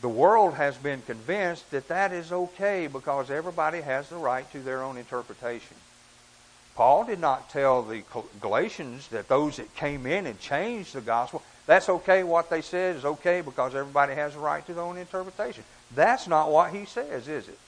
the 0.00 0.08
world 0.08 0.54
has 0.54 0.76
been 0.76 1.00
convinced 1.02 1.70
that 1.70 1.88
that 1.88 2.12
is 2.12 2.32
okay 2.32 2.88
because 2.88 3.30
everybody 3.30 3.80
has 3.80 4.08
the 4.08 4.16
right 4.16 4.50
to 4.52 4.58
their 4.60 4.82
own 4.82 4.98
interpretation. 4.98 5.76
Paul 6.74 7.04
did 7.04 7.20
not 7.20 7.50
tell 7.50 7.82
the 7.82 8.02
Galatians 8.40 9.06
that 9.08 9.28
those 9.28 9.56
that 9.56 9.74
came 9.76 10.06
in 10.06 10.26
and 10.26 10.38
changed 10.40 10.92
the 10.92 11.00
gospel, 11.00 11.40
that's 11.66 11.88
okay, 11.88 12.24
what 12.24 12.50
they 12.50 12.62
said 12.62 12.96
is 12.96 13.04
okay 13.04 13.40
because 13.42 13.76
everybody 13.76 14.14
has 14.14 14.34
a 14.34 14.40
right 14.40 14.66
to 14.66 14.74
their 14.74 14.82
own 14.82 14.98
interpretation. 14.98 15.62
That's 15.94 16.26
not 16.26 16.50
what 16.50 16.72
he 16.72 16.84
says, 16.84 17.28
is 17.28 17.48
it? 17.48 17.58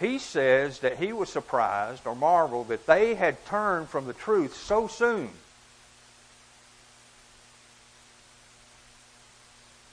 He 0.00 0.18
says 0.18 0.80
that 0.80 0.98
he 0.98 1.12
was 1.12 1.28
surprised 1.28 2.06
or 2.06 2.16
marveled 2.16 2.68
that 2.68 2.86
they 2.86 3.14
had 3.14 3.44
turned 3.46 3.88
from 3.88 4.06
the 4.06 4.14
truth 4.14 4.56
so 4.56 4.88
soon. 4.88 5.30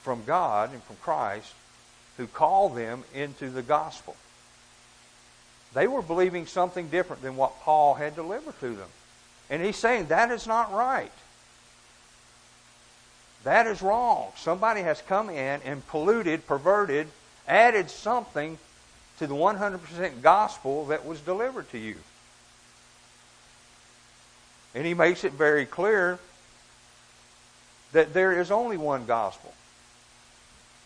from 0.08 0.24
God 0.24 0.72
and 0.72 0.82
from 0.84 0.96
Christ 1.02 1.52
who 2.16 2.26
called 2.26 2.74
them 2.74 3.04
into 3.12 3.50
the 3.50 3.60
gospel. 3.60 4.16
They 5.74 5.86
were 5.86 6.00
believing 6.00 6.46
something 6.46 6.88
different 6.88 7.20
than 7.20 7.36
what 7.36 7.60
Paul 7.60 7.92
had 7.92 8.14
delivered 8.14 8.58
to 8.60 8.74
them. 8.74 8.88
And 9.50 9.62
he's 9.62 9.76
saying 9.76 10.06
that 10.06 10.30
is 10.30 10.46
not 10.46 10.72
right. 10.72 11.12
That 13.44 13.66
is 13.66 13.82
wrong. 13.82 14.28
Somebody 14.38 14.80
has 14.80 15.02
come 15.02 15.28
in 15.28 15.60
and 15.62 15.86
polluted, 15.88 16.46
perverted, 16.46 17.08
added 17.46 17.90
something 17.90 18.56
to 19.18 19.26
the 19.26 19.34
100% 19.34 20.22
gospel 20.22 20.86
that 20.86 21.04
was 21.04 21.20
delivered 21.20 21.70
to 21.70 21.78
you. 21.78 21.96
And 24.74 24.86
he 24.86 24.94
makes 24.94 25.24
it 25.24 25.32
very 25.32 25.66
clear 25.66 26.18
that 27.92 28.12
there 28.12 28.38
is 28.38 28.50
only 28.50 28.76
one 28.76 29.06
gospel. 29.06 29.52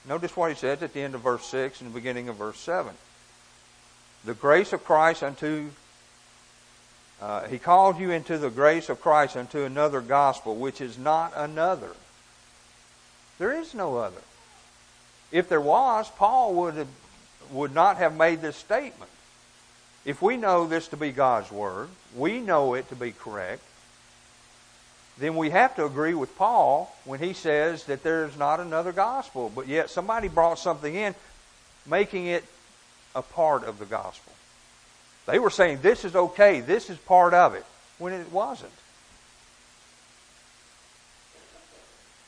Notice 0.09 0.37
what 0.37 0.51
he 0.51 0.57
says 0.57 0.83
at 0.83 0.93
the 0.93 1.01
end 1.01 1.15
of 1.15 1.21
verse 1.21 1.45
6 1.47 1.81
and 1.81 1.91
the 1.91 1.95
beginning 1.95 2.29
of 2.29 2.37
verse 2.37 2.59
7. 2.59 2.93
The 4.25 4.35
grace 4.35 4.73
of 4.73 4.85
Christ 4.85 5.23
unto, 5.23 5.71
uh, 7.21 7.47
he 7.49 7.59
called 7.59 7.99
you 7.99 8.11
into 8.11 8.39
the 8.39 8.51
grace 8.51 8.89
of 8.89 9.01
Christ 9.01 9.37
unto 9.37 9.65
another 9.65 10.01
gospel, 10.01 10.57
which 10.57 10.81
is 10.81 10.97
not 10.97 11.33
another. 11.37 11.91
There 13.39 13.53
is 13.53 13.75
no 13.75 13.97
other. 13.97 14.23
If 15.33 15.49
there 15.49 15.61
was, 15.61 16.09
Paul 16.11 16.55
would, 16.55 16.75
have, 16.75 16.89
would 17.51 17.75
not 17.75 17.97
have 17.97 18.17
made 18.17 18.41
this 18.41 18.57
statement. 18.57 19.11
if 20.05 20.21
we 20.21 20.37
know 20.37 20.67
this 20.67 20.89
to 20.89 20.97
be 20.97 21.13
God's 21.13 21.51
Word, 21.53 21.89
we 22.17 22.41
know 22.41 22.75
it 22.75 22.89
to 22.89 22.97
be 22.97 23.13
correct, 23.13 23.63
then 25.19 25.37
we 25.37 25.51
have 25.51 25.77
to 25.77 25.85
agree 25.85 26.15
with 26.15 26.37
Paul 26.37 26.95
when 27.05 27.21
he 27.21 27.33
says 27.33 27.85
that 27.85 28.03
there's 28.03 28.37
not 28.37 28.61
another 28.61 28.93
gospel, 28.93 29.53
but 29.55 29.69
yet 29.69 29.91
somebody 29.91 30.29
brought 30.29 30.59
something 30.59 30.95
in 30.95 31.15
making 31.87 32.27
it 32.27 32.45
a 33.15 33.23
part 33.23 33.65
of 33.65 33.79
the 33.79 33.85
gospel. 33.85 34.33
They 35.27 35.39
were 35.39 35.51
saying 35.51 35.81
this 35.83 36.05
is 36.05 36.17
okay, 36.17 36.61
this 36.61 36.91
is 36.91 36.97
part 36.99 37.35
of 37.35 37.55
it, 37.55 37.65
when 37.99 38.13
it 38.13 38.33
wasn't. 38.33 38.73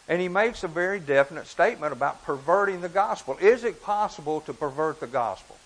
And 0.09 0.21
he 0.21 0.29
makes 0.29 0.65
a 0.65 0.69
very 0.69 1.01
definite 1.01 1.47
statement 1.47 1.93
about 1.93 2.25
perverting 2.25 2.81
the 2.81 2.89
gospel. 2.89 3.39
Is 3.41 3.65
it 3.65 3.83
possible 3.83 4.43
to 4.43 4.53
pervert 4.53 5.01
the 5.01 5.07
gospel? 5.07 5.57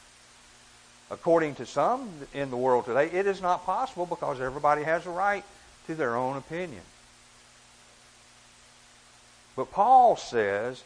According 1.11 1.57
to 1.57 1.67
some 1.67 2.09
in 2.35 2.51
the 2.51 2.57
world 2.57 2.85
today, 2.85 3.07
it 3.07 3.27
is 3.27 3.41
not 3.41 3.65
possible 3.65 4.07
because 4.07 4.41
everybody 4.41 4.85
has 4.85 5.07
a 5.07 5.11
right 5.11 5.45
to 5.87 5.95
their 5.95 6.17
own 6.17 6.37
opinion. 6.37 6.83
But 9.57 9.73
Paul 9.73 10.17
says 10.17 10.85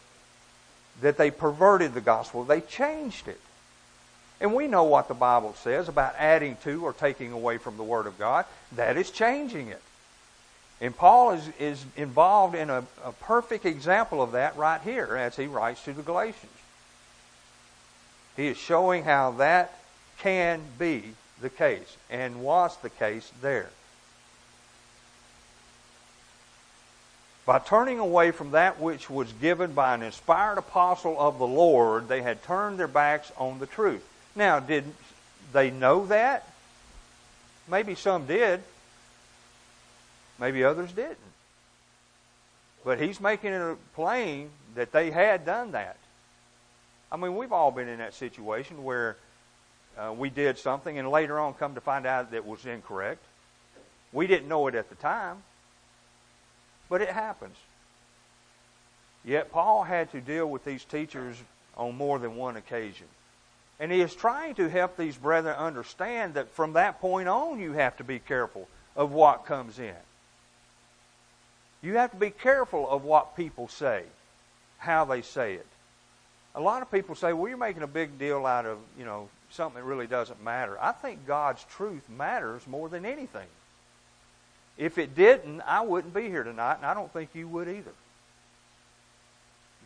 that 1.02 1.18
they 1.18 1.30
perverted 1.30 1.92
the 1.92 2.00
gospel, 2.00 2.44
they 2.44 2.61
changed 2.61 3.28
it. 3.28 3.40
And 4.40 4.54
we 4.54 4.66
know 4.66 4.85
what 4.85 5.09
the 5.09 5.14
Bible 5.14 5.54
says 5.54 5.88
about 5.88 6.14
adding 6.18 6.56
to 6.64 6.85
or 6.85 6.92
taking 6.92 7.32
away 7.32 7.59
from 7.59 7.76
the 7.76 7.82
Word 7.82 8.06
of 8.06 8.18
God. 8.18 8.44
That 8.73 8.97
is 8.97 9.11
changing 9.11 9.68
it. 9.68 9.80
And 10.82 10.96
Paul 10.96 11.30
is, 11.30 11.48
is 11.60 11.84
involved 11.96 12.56
in 12.56 12.68
a, 12.68 12.84
a 13.04 13.12
perfect 13.12 13.64
example 13.64 14.20
of 14.20 14.32
that 14.32 14.56
right 14.56 14.80
here 14.80 15.16
as 15.16 15.36
he 15.36 15.46
writes 15.46 15.84
to 15.84 15.92
the 15.92 16.02
Galatians. 16.02 16.50
He 18.36 18.48
is 18.48 18.56
showing 18.56 19.04
how 19.04 19.30
that 19.32 19.78
can 20.18 20.60
be 20.80 21.14
the 21.40 21.50
case 21.50 21.96
and 22.10 22.42
was 22.42 22.76
the 22.78 22.90
case 22.90 23.30
there. 23.40 23.70
By 27.46 27.60
turning 27.60 28.00
away 28.00 28.32
from 28.32 28.50
that 28.50 28.80
which 28.80 29.08
was 29.08 29.32
given 29.34 29.74
by 29.74 29.94
an 29.94 30.02
inspired 30.02 30.58
apostle 30.58 31.16
of 31.16 31.38
the 31.38 31.46
Lord, 31.46 32.08
they 32.08 32.22
had 32.22 32.42
turned 32.42 32.78
their 32.78 32.88
backs 32.88 33.30
on 33.36 33.60
the 33.60 33.66
truth. 33.66 34.04
Now, 34.34 34.58
did 34.58 34.84
they 35.52 35.70
know 35.70 36.06
that? 36.06 36.48
Maybe 37.68 37.94
some 37.94 38.26
did. 38.26 38.62
Maybe 40.38 40.64
others 40.64 40.92
didn't. 40.92 41.18
But 42.84 43.00
he's 43.00 43.20
making 43.20 43.52
it 43.52 43.76
plain 43.94 44.50
that 44.74 44.92
they 44.92 45.10
had 45.10 45.44
done 45.44 45.72
that. 45.72 45.96
I 47.10 47.16
mean, 47.16 47.36
we've 47.36 47.52
all 47.52 47.70
been 47.70 47.88
in 47.88 47.98
that 47.98 48.14
situation 48.14 48.82
where 48.82 49.16
uh, 49.96 50.12
we 50.16 50.30
did 50.30 50.58
something 50.58 50.98
and 50.98 51.10
later 51.10 51.38
on 51.38 51.54
come 51.54 51.74
to 51.74 51.80
find 51.80 52.06
out 52.06 52.30
that 52.30 52.36
it 52.36 52.46
was 52.46 52.64
incorrect. 52.64 53.22
We 54.12 54.26
didn't 54.26 54.48
know 54.48 54.66
it 54.66 54.74
at 54.74 54.88
the 54.88 54.94
time, 54.96 55.42
but 56.88 57.02
it 57.02 57.10
happens. 57.10 57.56
Yet 59.24 59.52
Paul 59.52 59.84
had 59.84 60.10
to 60.12 60.20
deal 60.20 60.46
with 60.48 60.64
these 60.64 60.84
teachers 60.84 61.36
on 61.76 61.96
more 61.96 62.18
than 62.18 62.36
one 62.36 62.56
occasion. 62.56 63.06
And 63.78 63.92
he 63.92 64.00
is 64.00 64.14
trying 64.14 64.54
to 64.56 64.68
help 64.68 64.96
these 64.96 65.16
brethren 65.16 65.57
understand 65.57 66.35
that 66.35 66.50
from 66.50 66.74
that 66.74 67.00
point 67.00 67.28
on, 67.28 67.61
you 67.61 67.72
have 67.72 67.96
to 67.98 68.04
be 68.04 68.18
careful 68.18 68.68
of 68.96 69.12
what 69.12 69.46
comes 69.46 69.78
in. 69.78 69.94
You 71.83 71.97
have 71.97 72.12
to 72.12 72.16
be 72.16 72.31
careful 72.31 72.88
of 72.88 73.05
what 73.05 73.37
people 73.37 73.68
say, 73.68 74.05
how 74.79 75.05
they 75.05 75.23
say 75.23 75.55
it. 75.55 75.66
A 76.55 76.61
lot 76.61 76.83
of 76.83 76.90
people 76.90 77.14
say, 77.14 77.33
well, 77.33 77.49
you're 77.49 77.57
making 77.57 77.83
a 77.83 77.88
big 77.88 78.18
deal 78.18 78.47
out 78.47 78.66
of, 78.66 78.79
you 78.99 79.05
know, 79.05 79.29
something 79.51 79.81
that 79.81 79.87
really 79.87 80.07
doesn't 80.07 80.42
matter. 80.42 80.79
I 80.81 80.92
think 80.92 81.27
God's 81.27 81.64
truth 81.64 82.09
matters 82.09 82.66
more 82.66 82.88
than 82.88 83.05
anything. 83.05 83.47
If 84.79 84.99
it 84.99 85.14
didn't, 85.14 85.61
I 85.62 85.83
wouldn't 85.83 86.14
be 86.14 86.29
here 86.29 86.45
tonight, 86.45 86.77
and 86.77 86.87
I 86.87 86.95
don't 86.95 87.12
think 87.12 87.31
you 87.35 87.49
would 87.49 87.68
either. 87.68 87.92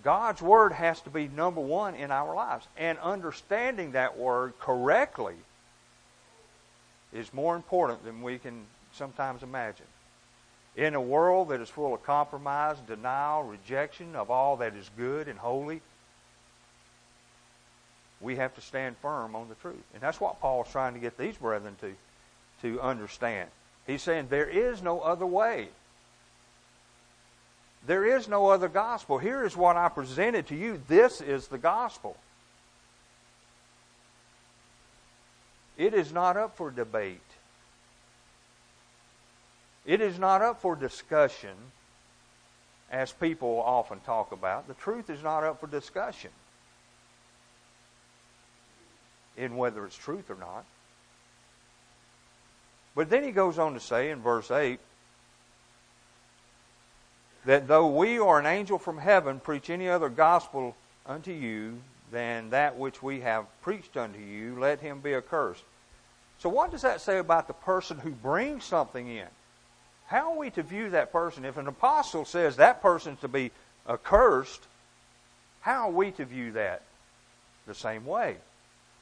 God's 0.05 0.41
Word 0.41 0.73
has 0.73 1.01
to 1.01 1.11
be 1.11 1.29
number 1.29 1.61
one 1.61 1.95
in 1.95 2.11
our 2.11 2.35
lives. 2.35 2.67
And 2.77 2.99
understanding 2.99 3.93
that 3.93 4.19
Word 4.19 4.53
correctly 4.61 5.35
is 7.13 7.33
more 7.33 7.57
important 7.57 8.05
than 8.05 8.23
we 8.23 8.39
can 8.39 8.67
sometimes 8.93 9.43
imagine. 9.43 9.87
In 10.77 10.95
a 10.95 11.01
world 11.01 11.49
that 11.49 11.61
is 11.61 11.71
full 11.71 11.95
of 11.95 12.03
compromise, 12.03 12.77
denial, 12.87 13.43
rejection 13.45 14.15
of 14.15 14.31
all 14.31 14.59
that 14.59 14.75
is 14.75 14.91
good 14.97 15.27
and 15.27 15.39
holy, 15.39 15.81
we 18.21 18.37
have 18.37 18.55
to 18.55 18.61
stand 18.61 18.97
firm 18.99 19.35
on 19.35 19.49
the 19.49 19.55
truth. 19.57 19.83
And 19.95 20.03
that's 20.03 20.21
what 20.21 20.41
Paul's 20.41 20.71
trying 20.71 20.95
to 20.95 21.01
get 21.01 21.17
these 21.17 21.37
brethren 21.37 21.77
to, 21.81 21.95
to 22.63 22.81
understand. 22.81 23.49
He's 23.87 24.03
saying 24.03 24.27
there 24.29 24.49
is 24.49 24.83
no 24.83 25.01
other 25.01 25.27
way. 25.27 25.69
There 27.87 28.05
is 28.05 28.29
no 28.29 28.49
other 28.49 28.69
gospel. 28.69 29.19
Here 29.19 29.45
is 29.45 29.57
what 29.57 29.77
I 29.77 29.89
presented 29.89 30.49
to 30.49 30.57
you. 30.57 30.83
This 30.89 31.21
is 31.21 31.47
the 31.47 31.59
gospel. 31.59 32.17
It 35.79 35.95
is 35.95 36.13
not 36.13 36.37
up 36.37 36.57
for 36.57 36.71
debate. 36.71 37.21
It 39.87 40.01
is 40.01 40.19
not 40.19 40.43
up 40.43 40.61
for 40.61 40.75
discussion, 40.75 41.55
as 42.91 43.13
people 43.13 43.63
often 43.65 44.01
talk 44.01 44.33
about. 44.33 44.67
The 44.67 44.75
truth 44.75 45.09
is 45.09 45.23
not 45.23 45.45
up 45.45 45.61
for 45.61 45.69
discussion 45.69 46.31
in 49.37 49.57
whether 49.57 49.85
it's 49.87 49.97
truth 49.97 50.31
or 50.31 50.37
not. 50.37 50.65
But 52.95 53.11
then 53.11 53.23
he 53.23 53.31
goes 53.31 53.59
on 53.59 53.75
to 53.75 53.81
say 53.81 54.11
in 54.11 54.21
verse 54.23 54.51
8 54.51 54.81
that 57.45 57.69
though 57.69 57.87
we 57.87 58.19
or 58.19 58.41
an 58.41 58.47
angel 58.47 58.79
from 58.79 58.99
heaven 58.99 59.39
preach 59.39 59.71
any 59.71 59.89
other 59.89 60.09
gospel 60.09 60.75
unto 61.05 61.31
you 61.31 61.79
than 62.11 62.51
that 62.51 62.77
which 62.77 63.03
we 63.03 63.21
have 63.21 63.45
preached 63.63 63.97
unto 63.97 64.19
you, 64.19 64.59
let 64.59 64.81
him 64.81 65.01
be 65.01 65.15
accursed. 65.15 65.63
So, 66.39 66.49
what 66.49 66.71
does 66.71 66.83
that 66.83 67.01
say 67.01 67.19
about 67.19 67.47
the 67.47 67.55
person 67.55 67.99
who 67.99 68.11
brings 68.11 68.65
something 68.65 69.07
in? 69.07 69.29
How 70.07 70.33
are 70.33 70.39
we 70.39 70.51
to 70.51 70.63
view 70.63 70.91
that 70.91 71.13
person? 71.13 71.45
If 71.45 71.57
an 71.57 71.67
apostle 71.67 72.25
says 72.25 72.57
that 72.57 72.81
person's 72.81 73.21
to 73.21 73.29
be 73.29 73.51
accursed, 73.89 74.63
how 75.61 75.89
are 75.89 75.93
we 75.93 76.13
to 76.13 76.25
view 76.25 76.53
that? 76.53 76.83
The 77.67 77.75
same 77.75 78.07
way. 78.07 78.37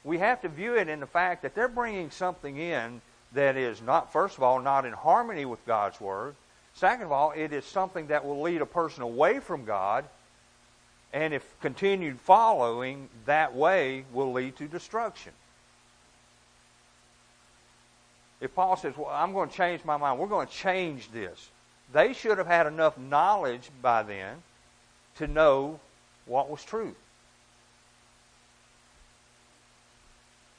We 0.03 0.17
have 0.19 0.41
to 0.41 0.49
view 0.49 0.75
it 0.75 0.89
in 0.89 0.99
the 0.99 1.07
fact 1.07 1.43
that 1.43 1.53
they're 1.53 1.67
bringing 1.67 2.09
something 2.11 2.57
in 2.57 3.01
that 3.33 3.57
is 3.57 3.81
not, 3.81 4.11
first 4.11 4.37
of 4.37 4.43
all, 4.43 4.59
not 4.59 4.85
in 4.85 4.93
harmony 4.93 5.45
with 5.45 5.63
God's 5.65 5.99
Word. 6.01 6.35
Second 6.73 7.05
of 7.05 7.11
all, 7.11 7.31
it 7.31 7.53
is 7.53 7.65
something 7.65 8.07
that 8.07 8.25
will 8.25 8.41
lead 8.41 8.61
a 8.61 8.65
person 8.65 9.03
away 9.03 9.39
from 9.39 9.65
God. 9.65 10.05
And 11.13 11.33
if 11.33 11.43
continued 11.61 12.19
following 12.19 13.09
that 13.25 13.55
way 13.55 14.05
will 14.11 14.33
lead 14.33 14.57
to 14.57 14.67
destruction. 14.67 15.31
If 18.45 18.53
Paul 18.53 18.77
says, 18.77 18.95
Well, 18.95 19.09
I'm 19.09 19.33
going 19.33 19.49
to 19.49 19.55
change 19.55 19.83
my 19.83 19.97
mind, 19.97 20.19
we're 20.19 20.27
going 20.27 20.45
to 20.45 20.53
change 20.53 21.09
this, 21.11 21.49
they 21.91 22.13
should 22.13 22.37
have 22.37 22.45
had 22.45 22.67
enough 22.67 22.95
knowledge 22.95 23.71
by 23.81 24.03
then 24.03 24.35
to 25.17 25.25
know 25.25 25.79
what 26.27 26.47
was 26.47 26.63
true. 26.63 26.93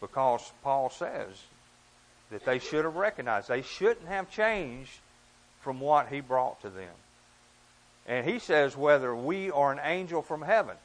Because 0.00 0.52
Paul 0.64 0.90
says 0.90 1.40
that 2.32 2.44
they 2.44 2.58
should 2.58 2.84
have 2.84 2.96
recognized, 2.96 3.48
they 3.48 3.62
shouldn't 3.62 4.08
have 4.08 4.32
changed 4.32 4.98
from 5.60 5.78
what 5.78 6.08
he 6.08 6.20
brought 6.20 6.60
to 6.62 6.70
them. 6.70 6.92
And 8.08 8.28
he 8.28 8.40
says, 8.40 8.76
whether 8.76 9.14
we 9.14 9.52
are 9.52 9.70
an 9.70 9.80
angel 9.80 10.22
from 10.22 10.42
heaven. 10.42 10.76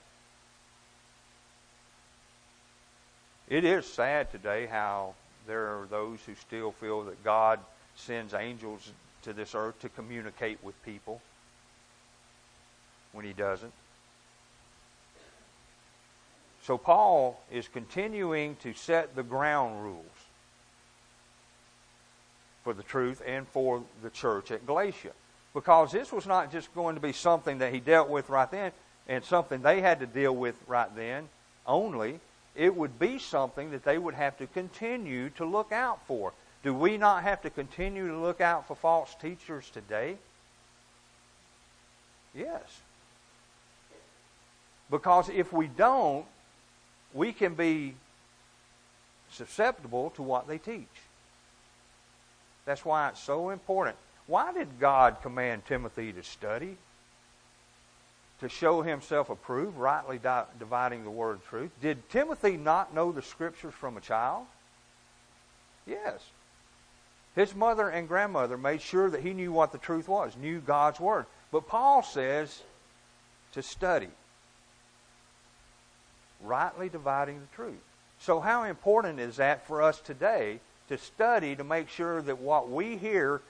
It 3.49 3.65
is 3.65 3.87
sad 3.87 4.31
today 4.31 4.67
how 4.67 5.15
there 5.47 5.67
are 5.67 5.87
those 5.89 6.19
who 6.25 6.35
still 6.35 6.71
feel 6.71 7.03
that 7.03 7.23
God 7.23 7.59
sends 7.95 8.33
angels 8.33 8.91
to 9.23 9.33
this 9.33 9.53
earth 9.55 9.79
to 9.81 9.89
communicate 9.89 10.63
with 10.63 10.81
people 10.83 11.21
when 13.11 13.25
He 13.25 13.33
doesn't. 13.33 13.73
So 16.63 16.77
Paul 16.77 17.41
is 17.51 17.67
continuing 17.67 18.55
to 18.57 18.73
set 18.73 19.15
the 19.15 19.23
ground 19.23 19.83
rules 19.83 20.05
for 22.63 22.73
the 22.73 22.83
truth 22.83 23.21
and 23.25 23.47
for 23.47 23.83
the 24.03 24.09
church 24.09 24.51
at 24.51 24.65
Galatia. 24.65 25.11
Because 25.53 25.91
this 25.91 26.11
was 26.11 26.27
not 26.27 26.51
just 26.51 26.73
going 26.73 26.95
to 26.95 27.01
be 27.01 27.13
something 27.13 27.57
that 27.57 27.73
he 27.73 27.79
dealt 27.79 28.09
with 28.09 28.29
right 28.29 28.49
then 28.49 28.71
and 29.07 29.23
something 29.23 29.61
they 29.61 29.81
had 29.81 29.99
to 29.99 30.05
deal 30.05 30.35
with 30.35 30.55
right 30.67 30.95
then 30.95 31.27
only 31.65 32.19
it 32.55 32.75
would 32.75 32.99
be 32.99 33.17
something 33.17 33.71
that 33.71 33.83
they 33.83 33.97
would 33.97 34.13
have 34.13 34.37
to 34.37 34.47
continue 34.47 35.29
to 35.31 35.45
look 35.45 35.71
out 35.71 35.99
for. 36.07 36.33
Do 36.63 36.73
we 36.73 36.97
not 36.97 37.23
have 37.23 37.41
to 37.41 37.49
continue 37.49 38.07
to 38.07 38.17
look 38.17 38.41
out 38.41 38.67
for 38.67 38.75
false 38.75 39.15
teachers 39.15 39.69
today? 39.69 40.17
Yes. 42.35 42.81
Because 44.89 45.29
if 45.29 45.51
we 45.53 45.67
don't, 45.67 46.25
we 47.13 47.33
can 47.33 47.55
be 47.55 47.95
susceptible 49.31 50.11
to 50.11 50.21
what 50.21 50.47
they 50.47 50.57
teach. 50.57 50.87
That's 52.65 52.85
why 52.85 53.09
it's 53.09 53.19
so 53.19 53.49
important. 53.49 53.95
Why 54.27 54.53
did 54.53 54.79
God 54.79 55.17
command 55.23 55.65
Timothy 55.65 56.13
to 56.13 56.23
study? 56.23 56.77
To 58.41 58.49
show 58.49 58.81
himself 58.81 59.29
approved, 59.29 59.77
rightly 59.77 60.17
di- 60.17 60.45
dividing 60.57 61.03
the 61.03 61.11
word 61.11 61.33
of 61.33 61.47
truth. 61.47 61.71
Did 61.79 62.09
Timothy 62.09 62.57
not 62.57 62.93
know 62.93 63.11
the 63.11 63.21
scriptures 63.21 63.73
from 63.73 63.97
a 63.97 64.01
child? 64.01 64.45
Yes. 65.85 66.19
His 67.35 67.55
mother 67.55 67.89
and 67.89 68.07
grandmother 68.07 68.57
made 68.57 68.81
sure 68.81 69.09
that 69.09 69.21
he 69.21 69.33
knew 69.33 69.51
what 69.51 69.71
the 69.71 69.77
truth 69.77 70.07
was, 70.07 70.35
knew 70.35 70.59
God's 70.59 70.99
word. 70.99 71.25
But 71.51 71.67
Paul 71.67 72.03
says 72.03 72.63
to 73.53 73.61
study, 73.61 74.09
rightly 76.43 76.89
dividing 76.89 77.39
the 77.39 77.55
truth. 77.55 77.81
So, 78.19 78.39
how 78.39 78.63
important 78.63 79.19
is 79.19 79.37
that 79.37 79.65
for 79.67 79.81
us 79.81 79.99
today 79.99 80.59
to 80.89 80.97
study 80.97 81.55
to 81.55 81.63
make 81.63 81.89
sure 81.89 82.21
that 82.21 82.39
what 82.39 82.69
we 82.69 82.97
hear, 82.97 83.41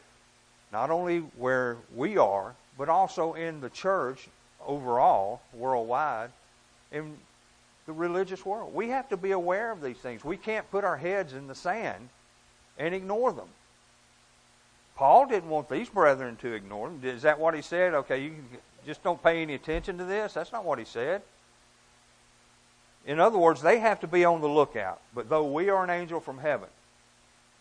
not 0.71 0.91
only 0.91 1.19
where 1.37 1.77
we 1.95 2.17
are, 2.17 2.55
but 2.77 2.89
also 2.89 3.33
in 3.33 3.61
the 3.61 3.69
church 3.69 4.27
overall, 4.65 5.41
worldwide, 5.53 6.31
in 6.91 7.17
the 7.85 7.93
religious 7.93 8.45
world, 8.45 8.73
we 8.73 8.89
have 8.89 9.09
to 9.09 9.17
be 9.17 9.31
aware 9.31 9.71
of 9.71 9.81
these 9.81 9.97
things. 9.97 10.23
We 10.23 10.37
can't 10.37 10.69
put 10.71 10.83
our 10.83 10.97
heads 10.97 11.33
in 11.33 11.47
the 11.47 11.55
sand 11.55 12.09
and 12.77 12.93
ignore 12.93 13.31
them. 13.31 13.47
Paul 14.95 15.25
didn't 15.27 15.49
want 15.49 15.69
these 15.69 15.89
brethren 15.89 16.35
to 16.37 16.53
ignore 16.53 16.89
them. 16.89 17.01
Is 17.03 17.23
that 17.23 17.39
what 17.39 17.55
he 17.55 17.61
said? 17.61 17.93
Okay, 17.93 18.23
you 18.23 18.35
just 18.85 19.03
don't 19.03 19.21
pay 19.21 19.41
any 19.41 19.55
attention 19.55 19.97
to 19.97 20.03
this? 20.03 20.33
That's 20.33 20.51
not 20.51 20.65
what 20.65 20.79
he 20.79 20.85
said. 20.85 21.21
In 23.05 23.19
other 23.19 23.37
words, 23.37 23.61
they 23.61 23.79
have 23.79 23.99
to 24.01 24.07
be 24.07 24.25
on 24.25 24.41
the 24.41 24.47
lookout. 24.47 25.01
But 25.15 25.29
though 25.29 25.45
we 25.45 25.69
are 25.69 25.83
an 25.83 25.89
angel 25.89 26.19
from 26.19 26.37
heaven, 26.37 26.69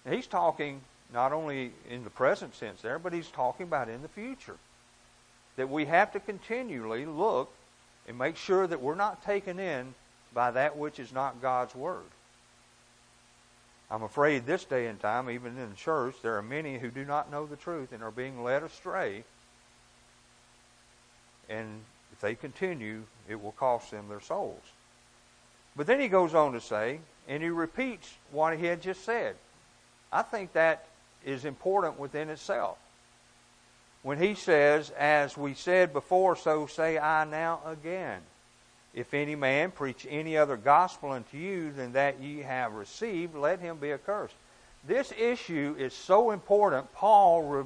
he's 0.08 0.26
talking 0.26 0.82
not 1.12 1.32
only 1.32 1.72
in 1.88 2.04
the 2.04 2.10
present 2.10 2.54
sense 2.54 2.82
there, 2.82 2.98
but 2.98 3.12
he's 3.12 3.28
talking 3.28 3.64
about 3.64 3.88
in 3.88 4.02
the 4.02 4.08
future. 4.08 4.56
That 5.56 5.68
we 5.68 5.84
have 5.86 6.12
to 6.12 6.20
continually 6.20 7.06
look 7.06 7.52
and 8.08 8.18
make 8.18 8.36
sure 8.36 8.66
that 8.66 8.80
we're 8.80 8.94
not 8.94 9.24
taken 9.24 9.58
in 9.58 9.94
by 10.32 10.50
that 10.52 10.76
which 10.76 10.98
is 10.98 11.12
not 11.12 11.42
God's 11.42 11.74
Word. 11.74 12.04
I'm 13.90 14.04
afraid 14.04 14.46
this 14.46 14.64
day 14.64 14.86
and 14.86 15.00
time, 15.00 15.28
even 15.28 15.58
in 15.58 15.70
the 15.70 15.76
church, 15.76 16.14
there 16.22 16.36
are 16.36 16.42
many 16.42 16.78
who 16.78 16.90
do 16.90 17.04
not 17.04 17.30
know 17.30 17.46
the 17.46 17.56
truth 17.56 17.92
and 17.92 18.02
are 18.02 18.12
being 18.12 18.44
led 18.44 18.62
astray. 18.62 19.24
And 21.48 21.82
if 22.12 22.20
they 22.20 22.36
continue, 22.36 23.02
it 23.28 23.42
will 23.42 23.52
cost 23.52 23.90
them 23.90 24.08
their 24.08 24.20
souls. 24.20 24.62
But 25.76 25.88
then 25.88 26.00
he 26.00 26.08
goes 26.08 26.34
on 26.34 26.52
to 26.52 26.60
say, 26.60 27.00
and 27.26 27.42
he 27.42 27.48
repeats 27.48 28.14
what 28.30 28.56
he 28.56 28.66
had 28.66 28.80
just 28.80 29.04
said. 29.04 29.34
I 30.12 30.22
think 30.22 30.52
that 30.52 30.86
is 31.24 31.44
important 31.44 31.98
within 31.98 32.30
itself. 32.30 32.78
When 34.02 34.18
he 34.18 34.34
says, 34.34 34.90
As 34.90 35.36
we 35.36 35.54
said 35.54 35.92
before, 35.92 36.36
so 36.36 36.66
say 36.66 36.98
I 36.98 37.24
now 37.24 37.60
again. 37.66 38.20
If 38.92 39.14
any 39.14 39.36
man 39.36 39.70
preach 39.70 40.06
any 40.08 40.36
other 40.36 40.56
gospel 40.56 41.12
unto 41.12 41.36
you 41.36 41.70
than 41.72 41.92
that 41.92 42.20
ye 42.20 42.40
have 42.40 42.72
received, 42.72 43.36
let 43.36 43.60
him 43.60 43.76
be 43.76 43.92
accursed. 43.92 44.34
This 44.86 45.12
issue 45.12 45.76
is 45.78 45.92
so 45.92 46.32
important, 46.32 46.92
Paul 46.94 47.42
re, 47.42 47.64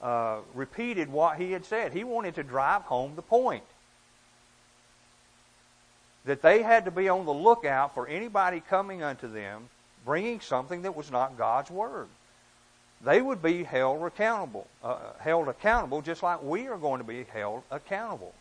uh, 0.00 0.38
repeated 0.54 1.10
what 1.10 1.38
he 1.38 1.52
had 1.52 1.64
said. 1.64 1.92
He 1.92 2.04
wanted 2.04 2.36
to 2.36 2.42
drive 2.44 2.82
home 2.82 3.16
the 3.16 3.22
point 3.22 3.64
that 6.24 6.42
they 6.42 6.62
had 6.62 6.84
to 6.84 6.90
be 6.90 7.08
on 7.08 7.24
the 7.24 7.32
lookout 7.32 7.94
for 7.94 8.06
anybody 8.06 8.60
coming 8.60 9.02
unto 9.02 9.26
them 9.26 9.68
bringing 10.04 10.40
something 10.40 10.82
that 10.82 10.96
was 10.96 11.10
not 11.10 11.38
God's 11.38 11.70
word. 11.70 12.08
They 13.04 13.20
would 13.20 13.42
be 13.42 13.64
held 13.64 14.02
accountable, 14.04 14.68
uh, 14.82 14.98
held 15.18 15.48
accountable 15.48 16.02
just 16.02 16.22
like 16.22 16.42
we 16.42 16.68
are 16.68 16.78
going 16.78 16.98
to 16.98 17.06
be 17.06 17.24
held 17.24 17.62
accountable. 17.70 18.32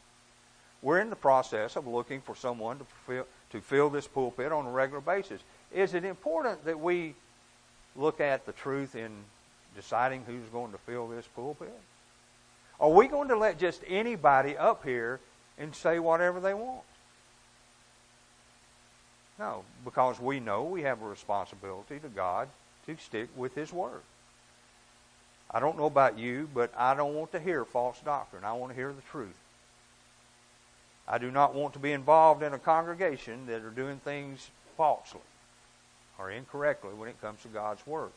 We're 0.83 0.99
in 0.99 1.09
the 1.09 1.15
process 1.15 1.75
of 1.75 1.87
looking 1.87 2.21
for 2.21 2.35
someone 2.35 2.79
to 2.79 2.85
fill, 3.07 3.27
to 3.51 3.61
fill 3.61 3.89
this 3.89 4.07
pulpit 4.07 4.51
on 4.51 4.65
a 4.65 4.71
regular 4.71 5.01
basis. 5.01 5.41
Is 5.73 5.93
it 5.93 6.05
important 6.05 6.65
that 6.65 6.79
we 6.79 7.15
look 7.95 8.21
at 8.21 8.45
the 8.45 8.51
truth 8.51 8.95
in 8.95 9.11
deciding 9.75 10.23
who's 10.25 10.47
going 10.51 10.71
to 10.71 10.77
fill 10.79 11.07
this 11.07 11.25
pulpit? 11.35 11.73
Are 12.79 12.89
we 12.89 13.07
going 13.07 13.29
to 13.29 13.37
let 13.37 13.59
just 13.59 13.81
anybody 13.87 14.57
up 14.57 14.83
here 14.83 15.19
and 15.57 15.73
say 15.75 15.99
whatever 15.99 16.39
they 16.39 16.53
want? 16.53 16.81
No, 19.39 19.63
because 19.83 20.19
we 20.19 20.39
know 20.39 20.63
we 20.63 20.83
have 20.83 21.01
a 21.01 21.07
responsibility 21.07 21.99
to 21.99 22.09
God 22.09 22.47
to 22.85 22.97
stick 22.97 23.29
with 23.35 23.55
His 23.55 23.71
Word. 23.73 24.01
I 25.51 25.59
don't 25.59 25.77
know 25.77 25.85
about 25.85 26.17
you, 26.17 26.49
but 26.53 26.71
I 26.77 26.95
don't 26.95 27.13
want 27.13 27.31
to 27.33 27.39
hear 27.39 27.65
false 27.65 27.99
doctrine. 28.03 28.45
I 28.45 28.53
want 28.53 28.71
to 28.71 28.75
hear 28.75 28.93
the 28.93 29.01
truth. 29.11 29.35
I 31.07 31.17
do 31.17 31.29
not 31.29 31.53
want 31.53 31.73
to 31.73 31.79
be 31.79 31.91
involved 31.91 32.41
in 32.41 32.53
a 32.53 32.59
congregation 32.59 33.45
that 33.47 33.63
are 33.63 33.69
doing 33.69 33.97
things 33.97 34.49
falsely 34.77 35.19
or 36.17 36.31
incorrectly 36.31 36.91
when 36.95 37.09
it 37.09 37.19
comes 37.19 37.41
to 37.41 37.49
God's 37.49 37.85
Word. 37.85 38.11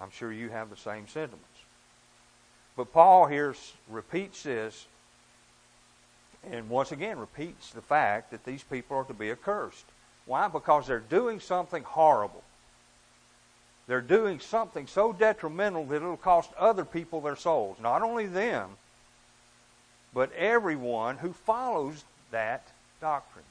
I'm 0.00 0.10
sure 0.10 0.32
you 0.32 0.48
have 0.48 0.70
the 0.70 0.76
same 0.76 1.06
sentiments. 1.06 1.44
But 2.76 2.92
Paul 2.92 3.26
here 3.26 3.54
repeats 3.90 4.44
this 4.44 4.86
and 6.50 6.68
once 6.68 6.90
again 6.92 7.18
repeats 7.18 7.70
the 7.70 7.82
fact 7.82 8.30
that 8.30 8.44
these 8.44 8.62
people 8.62 8.96
are 8.96 9.04
to 9.04 9.14
be 9.14 9.30
accursed. 9.30 9.84
Why? 10.26 10.48
Because 10.48 10.86
they're 10.86 10.98
doing 10.98 11.40
something 11.40 11.82
horrible. 11.82 12.42
They're 13.86 14.00
doing 14.00 14.40
something 14.40 14.86
so 14.86 15.12
detrimental 15.12 15.84
that 15.86 15.96
it'll 15.96 16.16
cost 16.16 16.50
other 16.58 16.84
people 16.84 17.20
their 17.20 17.36
souls. 17.36 17.78
Not 17.80 18.02
only 18.02 18.26
them, 18.26 18.70
but 20.14 20.32
everyone 20.34 21.18
who 21.18 21.32
follows 21.32 22.04
that 22.30 22.66
doctrine. 23.00 23.44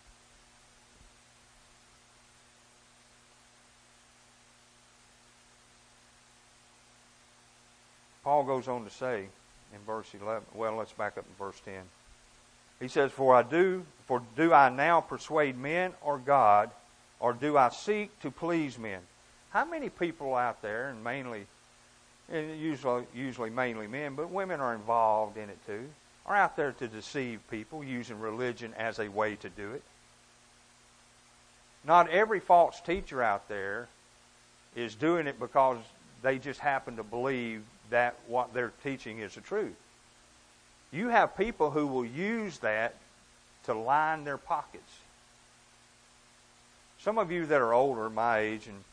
Paul 8.23 8.43
goes 8.43 8.67
on 8.67 8.83
to 8.83 8.89
say 8.89 9.25
in 9.73 9.79
verse 9.85 10.07
11, 10.19 10.43
well, 10.53 10.75
let's 10.75 10.91
back 10.93 11.17
up 11.17 11.25
in 11.27 11.45
verse 11.45 11.59
10. 11.65 11.81
He 12.79 12.87
says, 12.87 13.11
For 13.11 13.35
I 13.35 13.43
do, 13.43 13.85
for 14.05 14.21
do 14.35 14.53
I 14.53 14.69
now 14.69 15.01
persuade 15.01 15.57
men 15.57 15.93
or 16.01 16.17
God, 16.17 16.71
or 17.19 17.33
do 17.33 17.57
I 17.57 17.69
seek 17.69 18.17
to 18.21 18.31
please 18.31 18.77
men? 18.77 19.01
How 19.51 19.65
many 19.65 19.89
people 19.89 20.35
out 20.35 20.61
there, 20.61 20.89
and 20.89 21.03
mainly, 21.03 21.45
and 22.31 22.59
usually, 22.59 23.05
usually 23.13 23.49
mainly 23.49 23.87
men, 23.87 24.15
but 24.15 24.29
women 24.29 24.59
are 24.61 24.73
involved 24.73 25.37
in 25.37 25.49
it 25.49 25.57
too, 25.65 25.89
are 26.25 26.35
out 26.35 26.55
there 26.55 26.71
to 26.73 26.87
deceive 26.87 27.39
people 27.49 27.83
using 27.83 28.19
religion 28.19 28.73
as 28.77 28.99
a 28.99 29.09
way 29.09 29.35
to 29.35 29.49
do 29.49 29.71
it? 29.71 29.83
Not 31.83 32.09
every 32.09 32.39
false 32.39 32.79
teacher 32.79 33.21
out 33.21 33.49
there 33.49 33.87
is 34.75 34.95
doing 34.95 35.27
it 35.27 35.39
because 35.39 35.77
they 36.21 36.37
just 36.37 36.59
happen 36.59 36.95
to 36.97 37.03
believe 37.03 37.63
that 37.89 38.15
what 38.27 38.53
they're 38.53 38.71
teaching 38.83 39.19
is 39.19 39.35
the 39.35 39.41
truth. 39.41 39.75
You 40.91 41.09
have 41.09 41.37
people 41.37 41.71
who 41.71 41.87
will 41.87 42.05
use 42.05 42.59
that 42.59 42.95
to 43.65 43.73
line 43.73 44.23
their 44.23 44.37
pockets. 44.37 44.91
Some 46.99 47.17
of 47.17 47.31
you 47.31 47.45
that 47.47 47.59
are 47.59 47.73
older, 47.73 48.09
my 48.09 48.39
age, 48.39 48.67
and 48.67 48.83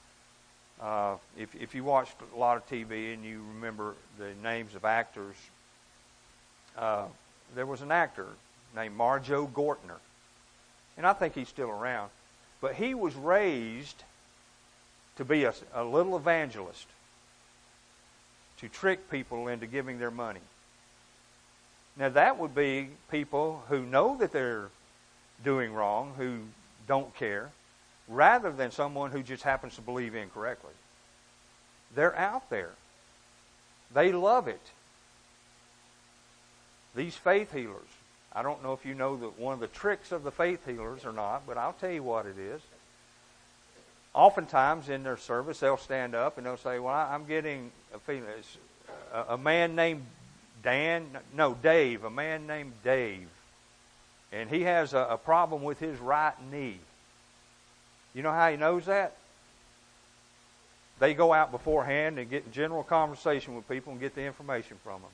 uh, 0.80 1.16
if, 1.36 1.54
if 1.54 1.74
you 1.74 1.84
watched 1.84 2.14
a 2.34 2.38
lot 2.38 2.56
of 2.56 2.68
TV 2.68 3.12
and 3.12 3.24
you 3.24 3.42
remember 3.54 3.94
the 4.18 4.32
names 4.42 4.74
of 4.74 4.84
actors, 4.84 5.36
uh, 6.76 7.04
there 7.54 7.66
was 7.66 7.82
an 7.82 7.90
actor 7.90 8.26
named 8.76 8.96
Marjoe 8.96 9.46
Gortner. 9.48 9.98
And 10.96 11.06
I 11.06 11.12
think 11.12 11.34
he's 11.34 11.48
still 11.48 11.70
around. 11.70 12.10
But 12.60 12.74
he 12.74 12.94
was 12.94 13.14
raised 13.14 14.02
to 15.16 15.24
be 15.24 15.44
a, 15.44 15.54
a 15.74 15.84
little 15.84 16.16
evangelist, 16.16 16.86
to 18.58 18.68
trick 18.68 19.10
people 19.10 19.48
into 19.48 19.66
giving 19.66 19.98
their 19.98 20.10
money. 20.10 20.40
Now, 21.96 22.08
that 22.10 22.38
would 22.38 22.54
be 22.54 22.90
people 23.10 23.62
who 23.68 23.82
know 23.82 24.16
that 24.18 24.32
they're 24.32 24.68
doing 25.44 25.72
wrong, 25.72 26.14
who 26.16 26.38
don't 26.86 27.14
care, 27.16 27.50
rather 28.08 28.50
than 28.50 28.70
someone 28.70 29.10
who 29.10 29.22
just 29.22 29.42
happens 29.42 29.74
to 29.76 29.80
believe 29.80 30.14
incorrectly. 30.14 30.72
They're 31.94 32.16
out 32.16 32.50
there. 32.50 32.70
They 33.94 34.12
love 34.12 34.48
it. 34.48 34.60
These 36.94 37.14
faith 37.14 37.52
healers. 37.52 37.88
I 38.32 38.42
don't 38.42 38.62
know 38.62 38.72
if 38.72 38.84
you 38.84 38.94
know 38.94 39.16
that 39.16 39.38
one 39.38 39.54
of 39.54 39.60
the 39.60 39.66
tricks 39.66 40.12
of 40.12 40.22
the 40.22 40.30
faith 40.30 40.64
healers 40.66 41.04
or 41.04 41.12
not, 41.12 41.46
but 41.46 41.56
I'll 41.56 41.72
tell 41.72 41.90
you 41.90 42.02
what 42.02 42.26
it 42.26 42.38
is. 42.38 42.60
Oftentimes 44.14 44.88
in 44.88 45.02
their 45.02 45.16
service, 45.16 45.60
they'll 45.60 45.76
stand 45.76 46.14
up 46.14 46.38
and 46.38 46.46
they'll 46.46 46.56
say, 46.56 46.78
"Well, 46.78 46.94
I'm 46.94 47.24
getting 47.24 47.70
a 47.94 47.98
feeling." 47.98 48.24
Uh, 49.12 49.24
a 49.30 49.38
man 49.38 49.74
named 49.74 50.04
Dan, 50.62 51.06
no, 51.34 51.54
Dave, 51.54 52.04
a 52.04 52.10
man 52.10 52.46
named 52.46 52.72
Dave. 52.82 53.28
And 54.32 54.50
he 54.50 54.62
has 54.62 54.92
a, 54.92 54.98
a 54.98 55.16
problem 55.16 55.62
with 55.62 55.78
his 55.78 55.98
right 55.98 56.34
knee. 56.50 56.78
You 58.14 58.22
know 58.22 58.32
how 58.32 58.50
he 58.50 58.56
knows 58.56 58.86
that? 58.86 59.14
They 60.98 61.14
go 61.14 61.32
out 61.32 61.52
beforehand 61.52 62.18
and 62.18 62.28
get 62.28 62.44
in 62.46 62.52
general 62.52 62.82
conversation 62.82 63.54
with 63.54 63.68
people 63.68 63.92
and 63.92 64.00
get 64.00 64.14
the 64.14 64.22
information 64.22 64.76
from 64.82 65.00
them. 65.02 65.10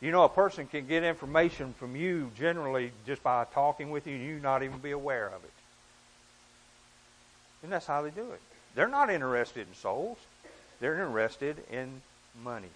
You 0.00 0.12
know, 0.12 0.24
a 0.24 0.28
person 0.28 0.66
can 0.66 0.86
get 0.86 1.02
information 1.02 1.74
from 1.78 1.96
you 1.96 2.30
generally 2.38 2.92
just 3.06 3.22
by 3.22 3.44
talking 3.52 3.90
with 3.90 4.06
you 4.06 4.14
and 4.14 4.24
you 4.24 4.38
not 4.38 4.62
even 4.62 4.78
be 4.78 4.92
aware 4.92 5.26
of 5.26 5.44
it. 5.44 5.50
And 7.62 7.72
that's 7.72 7.86
how 7.86 8.02
they 8.02 8.10
do 8.10 8.30
it. 8.30 8.40
They're 8.74 8.88
not 8.88 9.10
interested 9.10 9.66
in 9.68 9.74
souls, 9.74 10.18
they're 10.80 10.94
interested 10.94 11.56
in 11.70 12.00
money. 12.42 12.68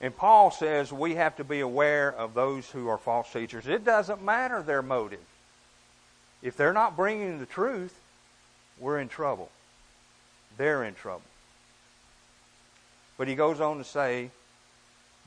And 0.00 0.14
Paul 0.14 0.50
says 0.50 0.92
we 0.92 1.14
have 1.14 1.36
to 1.36 1.44
be 1.44 1.60
aware 1.60 2.12
of 2.12 2.34
those 2.34 2.70
who 2.70 2.88
are 2.88 2.98
false 2.98 3.32
teachers. 3.32 3.66
It 3.66 3.84
doesn't 3.84 4.22
matter 4.22 4.62
their 4.62 4.82
motive. 4.82 5.20
If 6.44 6.58
they're 6.58 6.74
not 6.74 6.94
bringing 6.94 7.40
the 7.40 7.46
truth, 7.46 7.98
we're 8.78 9.00
in 9.00 9.08
trouble. 9.08 9.50
They're 10.58 10.84
in 10.84 10.94
trouble. 10.94 11.22
But 13.16 13.28
he 13.28 13.34
goes 13.34 13.60
on 13.60 13.78
to 13.78 13.84
say 13.84 14.30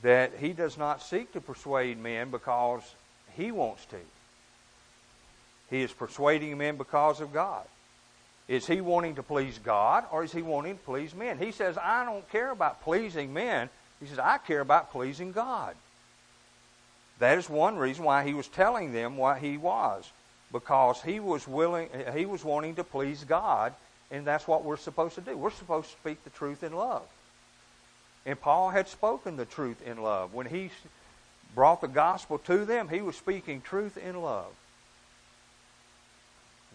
that 0.02 0.32
he 0.38 0.52
does 0.52 0.78
not 0.78 1.02
seek 1.02 1.32
to 1.32 1.40
persuade 1.40 1.98
men 1.98 2.30
because 2.30 2.82
he 3.36 3.50
wants 3.50 3.84
to. 3.86 3.96
He 5.70 5.82
is 5.82 5.92
persuading 5.92 6.56
men 6.56 6.76
because 6.76 7.20
of 7.20 7.32
God. 7.32 7.64
Is 8.46 8.66
he 8.66 8.80
wanting 8.80 9.16
to 9.16 9.22
please 9.22 9.58
God 9.58 10.04
or 10.12 10.22
is 10.22 10.32
he 10.32 10.40
wanting 10.40 10.78
to 10.78 10.84
please 10.84 11.14
men? 11.14 11.36
He 11.36 11.50
says, 11.50 11.76
I 11.76 12.04
don't 12.04 12.30
care 12.30 12.52
about 12.52 12.82
pleasing 12.82 13.34
men. 13.34 13.68
He 14.00 14.06
says, 14.06 14.20
I 14.20 14.38
care 14.38 14.60
about 14.60 14.92
pleasing 14.92 15.32
God. 15.32 15.74
That 17.18 17.36
is 17.36 17.50
one 17.50 17.76
reason 17.76 18.04
why 18.04 18.24
he 18.24 18.32
was 18.32 18.46
telling 18.46 18.92
them 18.92 19.16
what 19.16 19.38
he 19.38 19.56
was. 19.56 20.08
Because 20.52 21.02
he 21.02 21.20
was 21.20 21.46
willing 21.46 21.88
he 22.14 22.24
was 22.24 22.42
wanting 22.42 22.76
to 22.76 22.84
please 22.84 23.24
God, 23.24 23.74
and 24.10 24.26
that's 24.26 24.48
what 24.48 24.64
we're 24.64 24.78
supposed 24.78 25.14
to 25.16 25.20
do. 25.20 25.36
We're 25.36 25.50
supposed 25.50 25.90
to 25.90 25.96
speak 25.96 26.24
the 26.24 26.30
truth 26.30 26.62
in 26.62 26.72
love. 26.72 27.02
And 28.24 28.40
Paul 28.40 28.70
had 28.70 28.88
spoken 28.88 29.36
the 29.36 29.44
truth 29.44 29.80
in 29.86 30.02
love. 30.02 30.34
When 30.34 30.46
he 30.46 30.70
brought 31.54 31.80
the 31.80 31.88
gospel 31.88 32.38
to 32.40 32.64
them, 32.64 32.88
he 32.88 33.00
was 33.00 33.16
speaking 33.16 33.60
truth 33.60 33.96
in 33.96 34.20
love. 34.20 34.52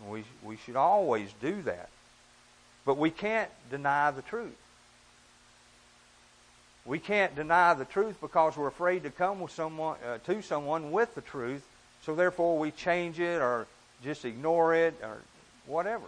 We, 0.09 0.23
we 0.43 0.57
should 0.57 0.75
always 0.75 1.29
do 1.41 1.61
that. 1.63 1.89
But 2.85 2.97
we 2.97 3.09
can't 3.09 3.49
deny 3.69 4.11
the 4.11 4.21
truth. 4.23 4.57
We 6.85 6.99
can't 6.99 7.35
deny 7.35 7.73
the 7.75 7.85
truth 7.85 8.19
because 8.19 8.57
we're 8.57 8.67
afraid 8.67 9.03
to 9.03 9.09
come 9.09 9.39
with 9.39 9.51
someone, 9.51 9.97
uh, 10.05 10.17
to 10.25 10.41
someone 10.41 10.91
with 10.91 11.15
the 11.15 11.21
truth, 11.21 11.65
so 12.05 12.15
therefore 12.15 12.57
we 12.57 12.71
change 12.71 13.19
it 13.19 13.41
or 13.41 13.67
just 14.03 14.25
ignore 14.25 14.75
it 14.75 14.93
or 15.01 15.21
whatever. 15.65 16.05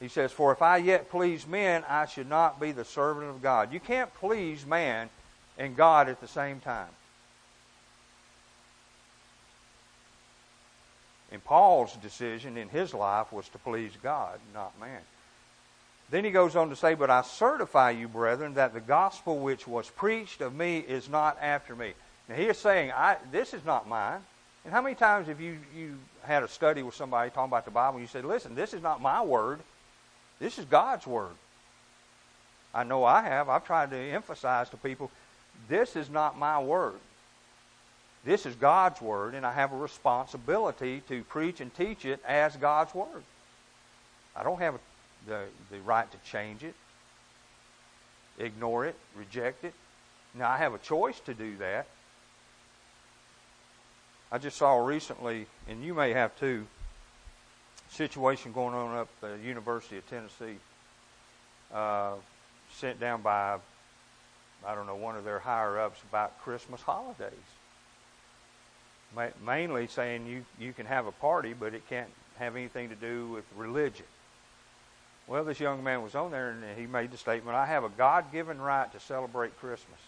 He 0.00 0.08
says, 0.08 0.30
For 0.30 0.52
if 0.52 0.62
I 0.62 0.76
yet 0.76 1.10
please 1.10 1.46
men, 1.46 1.84
I 1.88 2.06
should 2.06 2.28
not 2.28 2.60
be 2.60 2.70
the 2.70 2.84
servant 2.84 3.28
of 3.28 3.42
God. 3.42 3.72
You 3.72 3.80
can't 3.80 4.12
please 4.14 4.64
man 4.64 5.10
and 5.58 5.76
God 5.76 6.08
at 6.08 6.20
the 6.20 6.28
same 6.28 6.60
time. 6.60 6.88
And 11.30 11.44
Paul's 11.44 11.94
decision 11.96 12.56
in 12.56 12.68
his 12.68 12.94
life 12.94 13.32
was 13.32 13.48
to 13.50 13.58
please 13.58 13.92
God, 14.02 14.38
not 14.54 14.78
man. 14.80 15.00
Then 16.10 16.24
he 16.24 16.30
goes 16.30 16.56
on 16.56 16.70
to 16.70 16.76
say, 16.76 16.94
But 16.94 17.10
I 17.10 17.22
certify 17.22 17.90
you, 17.90 18.08
brethren, 18.08 18.54
that 18.54 18.72
the 18.72 18.80
gospel 18.80 19.38
which 19.38 19.66
was 19.66 19.88
preached 19.90 20.40
of 20.40 20.54
me 20.54 20.78
is 20.78 21.08
not 21.08 21.38
after 21.40 21.76
me. 21.76 21.92
Now 22.28 22.36
he 22.36 22.44
is 22.44 22.58
saying, 22.58 22.92
This 23.30 23.54
is 23.54 23.64
not 23.64 23.88
mine. 23.88 24.20
And 24.64 24.72
how 24.72 24.82
many 24.82 24.94
times 24.94 25.28
have 25.28 25.40
you, 25.40 25.58
you 25.76 25.96
had 26.22 26.42
a 26.42 26.48
study 26.48 26.82
with 26.82 26.94
somebody 26.94 27.30
talking 27.30 27.50
about 27.50 27.64
the 27.64 27.70
Bible 27.70 27.98
and 27.98 28.02
you 28.02 28.08
said, 28.08 28.24
Listen, 28.24 28.54
this 28.54 28.74
is 28.74 28.82
not 28.82 29.00
my 29.00 29.22
word, 29.22 29.60
this 30.38 30.58
is 30.58 30.64
God's 30.64 31.06
word. 31.06 31.34
I 32.74 32.84
know 32.84 33.04
I 33.04 33.22
have. 33.22 33.48
I've 33.48 33.64
tried 33.64 33.90
to 33.90 33.96
emphasize 33.96 34.68
to 34.70 34.76
people, 34.76 35.10
this 35.68 35.96
is 35.96 36.10
not 36.10 36.38
my 36.38 36.60
word. 36.60 36.94
This 38.24 38.46
is 38.46 38.54
God's 38.56 39.00
Word, 39.00 39.34
and 39.34 39.46
I 39.46 39.52
have 39.52 39.72
a 39.72 39.76
responsibility 39.76 41.02
to 41.08 41.22
preach 41.24 41.60
and 41.60 41.74
teach 41.74 42.04
it 42.04 42.20
as 42.26 42.56
God's 42.56 42.94
Word. 42.94 43.22
I 44.36 44.42
don't 44.42 44.58
have 44.58 44.78
the, 45.28 45.44
the 45.70 45.80
right 45.80 46.10
to 46.10 46.18
change 46.30 46.64
it, 46.64 46.74
ignore 48.38 48.86
it, 48.86 48.96
reject 49.16 49.64
it. 49.64 49.74
Now, 50.34 50.50
I 50.50 50.56
have 50.56 50.74
a 50.74 50.78
choice 50.78 51.20
to 51.20 51.34
do 51.34 51.56
that. 51.58 51.86
I 54.30 54.38
just 54.38 54.56
saw 54.56 54.84
recently, 54.84 55.46
and 55.68 55.82
you 55.82 55.94
may 55.94 56.12
have 56.12 56.38
too, 56.38 56.66
situation 57.90 58.52
going 58.52 58.74
on 58.74 58.96
up 58.96 59.08
at 59.22 59.38
the 59.38 59.46
University 59.46 59.96
of 59.98 60.08
Tennessee, 60.10 60.58
uh, 61.72 62.14
sent 62.74 63.00
down 63.00 63.22
by, 63.22 63.58
I 64.66 64.74
don't 64.74 64.86
know, 64.86 64.96
one 64.96 65.16
of 65.16 65.24
their 65.24 65.38
higher 65.38 65.78
ups 65.78 66.00
about 66.10 66.38
Christmas 66.42 66.82
holidays 66.82 67.32
mainly 69.44 69.86
saying 69.86 70.26
you, 70.26 70.44
you 70.58 70.72
can 70.72 70.86
have 70.86 71.06
a 71.06 71.12
party, 71.12 71.54
but 71.58 71.74
it 71.74 71.88
can't 71.88 72.10
have 72.38 72.56
anything 72.56 72.88
to 72.88 72.94
do 72.94 73.28
with 73.28 73.44
religion. 73.56 74.06
Well, 75.28 75.44
this 75.44 75.60
young 75.60 75.84
man 75.84 76.02
was 76.02 76.14
on 76.14 76.30
there 76.30 76.50
and 76.50 76.64
he 76.78 76.86
made 76.86 77.12
the 77.12 77.18
statement, 77.18 77.54
I 77.54 77.66
have 77.66 77.84
a 77.84 77.90
God 77.90 78.32
given 78.32 78.58
right 78.58 78.90
to 78.92 78.98
celebrate 78.98 79.58
Christmas. 79.60 80.00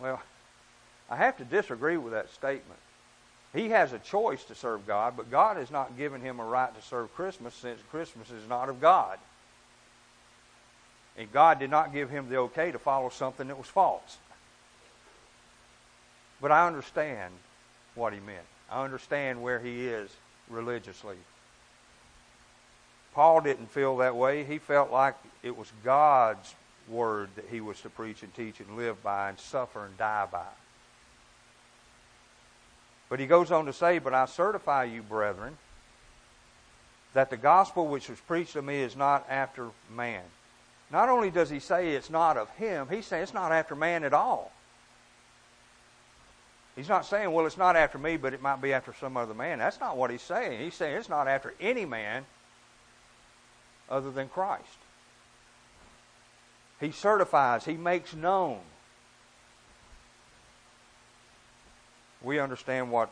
Well, 0.00 0.20
I 1.10 1.16
have 1.16 1.36
to 1.38 1.44
disagree 1.44 1.96
with 1.96 2.12
that 2.12 2.30
statement. 2.34 2.80
He 3.54 3.68
has 3.68 3.92
a 3.92 4.00
choice 4.00 4.42
to 4.44 4.56
serve 4.56 4.86
God, 4.86 5.14
but 5.16 5.30
God 5.30 5.56
has 5.56 5.70
not 5.70 5.96
given 5.96 6.20
him 6.20 6.40
a 6.40 6.44
right 6.44 6.74
to 6.74 6.82
serve 6.82 7.14
Christmas 7.14 7.54
since 7.54 7.80
Christmas 7.90 8.30
is 8.30 8.46
not 8.48 8.68
of 8.68 8.80
God. 8.80 9.18
And 11.16 11.32
God 11.32 11.60
did 11.60 11.70
not 11.70 11.92
give 11.92 12.10
him 12.10 12.28
the 12.28 12.36
okay 12.38 12.72
to 12.72 12.78
follow 12.78 13.08
something 13.08 13.46
that 13.46 13.56
was 13.56 13.68
false. 13.68 14.18
But 16.42 16.50
I 16.50 16.66
understand 16.66 17.32
what 17.94 18.12
he 18.12 18.20
meant. 18.20 18.44
I 18.70 18.84
understand 18.84 19.42
where 19.42 19.60
he 19.60 19.86
is 19.86 20.10
religiously. 20.50 21.16
Paul 23.16 23.40
didn't 23.40 23.70
feel 23.70 23.96
that 23.96 24.14
way. 24.14 24.44
He 24.44 24.58
felt 24.58 24.92
like 24.92 25.14
it 25.42 25.56
was 25.56 25.72
God's 25.82 26.54
word 26.86 27.30
that 27.36 27.46
he 27.50 27.62
was 27.62 27.80
to 27.80 27.88
preach 27.88 28.22
and 28.22 28.32
teach 28.34 28.60
and 28.60 28.76
live 28.76 29.02
by 29.02 29.30
and 29.30 29.38
suffer 29.40 29.86
and 29.86 29.96
die 29.96 30.26
by. 30.30 30.44
But 33.08 33.18
he 33.18 33.26
goes 33.26 33.50
on 33.50 33.64
to 33.64 33.72
say, 33.72 34.00
But 34.00 34.12
I 34.12 34.26
certify 34.26 34.84
you, 34.84 35.02
brethren, 35.02 35.56
that 37.14 37.30
the 37.30 37.38
gospel 37.38 37.86
which 37.86 38.10
was 38.10 38.20
preached 38.20 38.52
to 38.52 38.60
me 38.60 38.82
is 38.82 38.94
not 38.94 39.24
after 39.30 39.70
man. 39.90 40.24
Not 40.92 41.08
only 41.08 41.30
does 41.30 41.48
he 41.48 41.58
say 41.58 41.92
it's 41.92 42.10
not 42.10 42.36
of 42.36 42.50
him, 42.50 42.86
he's 42.90 43.06
saying 43.06 43.22
it's 43.22 43.32
not 43.32 43.50
after 43.50 43.74
man 43.74 44.04
at 44.04 44.12
all. 44.12 44.52
He's 46.76 46.90
not 46.90 47.06
saying, 47.06 47.32
well, 47.32 47.46
it's 47.46 47.56
not 47.56 47.76
after 47.76 47.96
me, 47.96 48.18
but 48.18 48.34
it 48.34 48.42
might 48.42 48.60
be 48.60 48.74
after 48.74 48.92
some 49.00 49.16
other 49.16 49.32
man. 49.32 49.58
That's 49.58 49.80
not 49.80 49.96
what 49.96 50.10
he's 50.10 50.20
saying. 50.20 50.60
He's 50.60 50.74
saying 50.74 50.98
it's 50.98 51.08
not 51.08 51.28
after 51.28 51.54
any 51.58 51.86
man 51.86 52.26
other 53.88 54.10
than 54.10 54.28
Christ. 54.28 54.78
He 56.80 56.90
certifies, 56.90 57.64
he 57.64 57.74
makes 57.74 58.14
known. 58.14 58.58
We 62.22 62.38
understand 62.38 62.90
what 62.90 63.10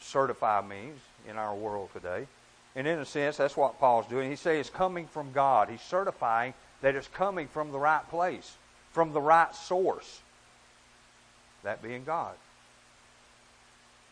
certify 0.00 0.62
means 0.62 0.98
in 1.28 1.36
our 1.36 1.54
world 1.54 1.90
today. 1.92 2.26
And 2.76 2.86
in 2.86 2.98
a 2.98 3.04
sense, 3.04 3.36
that's 3.36 3.56
what 3.56 3.78
Paul's 3.78 4.06
doing. 4.06 4.30
He 4.30 4.36
says 4.36 4.58
it's 4.58 4.70
coming 4.70 5.06
from 5.06 5.32
God. 5.32 5.68
He's 5.68 5.82
certifying 5.82 6.54
that 6.80 6.96
it's 6.96 7.08
coming 7.08 7.46
from 7.46 7.70
the 7.70 7.78
right 7.78 8.08
place, 8.10 8.56
from 8.92 9.12
the 9.12 9.20
right 9.20 9.54
source. 9.54 10.20
That 11.62 11.82
being 11.82 12.04
God. 12.04 12.34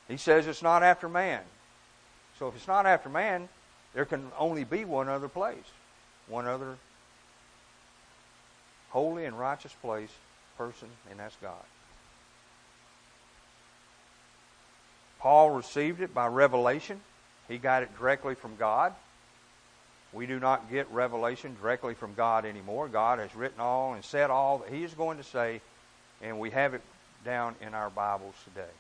He 0.09 0.16
says 0.16 0.46
it's 0.46 0.62
not 0.62 0.83
after 0.83 1.09
man. 1.09 1.42
So 2.38 2.48
if 2.48 2.57
it's 2.57 2.68
not 2.68 2.87
after 2.87 3.09
man, 3.09 3.48
there 3.94 4.05
can 4.05 4.31
only 4.38 4.64
be 4.64 4.85
one 4.85 5.09
other 5.09 5.29
place, 5.29 5.57
one 6.33 6.47
other 6.47 6.77
holy 8.90 9.27
and 9.27 9.38
righteous 9.38 9.73
place, 9.83 10.11
person, 10.57 10.88
and 11.11 11.21
that's 11.21 11.37
God. 11.42 11.64
Paul 15.21 15.51
received 15.51 16.01
it 16.01 16.12
by 16.12 16.27
revelation. 16.27 17.01
He 17.49 17.59
got 17.59 17.83
it 17.83 17.97
directly 17.99 18.35
from 18.35 18.57
God. 18.57 18.92
We 20.12 20.27
do 20.27 20.40
not 20.40 20.71
get 20.71 20.90
revelation 20.90 21.57
directly 21.61 21.95
from 21.95 22.14
God 22.14 22.45
anymore. 22.45 22.88
God 22.88 23.18
has 23.18 23.35
written 23.35 23.61
all 23.61 23.95
and 23.95 24.05
said 24.05 24.31
all 24.31 24.59
that 24.59 24.71
He 24.71 24.85
is 24.85 24.92
going 24.95 25.18
to 25.18 25.25
say, 25.25 25.61
and 26.21 26.40
we 26.40 26.51
have 26.51 26.75
it 26.75 26.83
down 27.25 27.55
in 27.61 27.73
our 27.73 27.90
Bibles 27.90 28.35
today. 28.45 28.73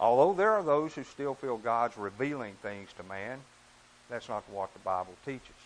Although 0.00 0.32
there 0.32 0.52
are 0.52 0.62
those 0.62 0.94
who 0.94 1.04
still 1.04 1.34
feel 1.34 1.58
God's 1.58 1.96
revealing 1.96 2.54
things 2.62 2.88
to 2.96 3.02
man, 3.04 3.38
that's 4.08 4.28
not 4.28 4.44
what 4.50 4.72
the 4.72 4.80
Bible 4.80 5.14
teaches. 5.24 5.65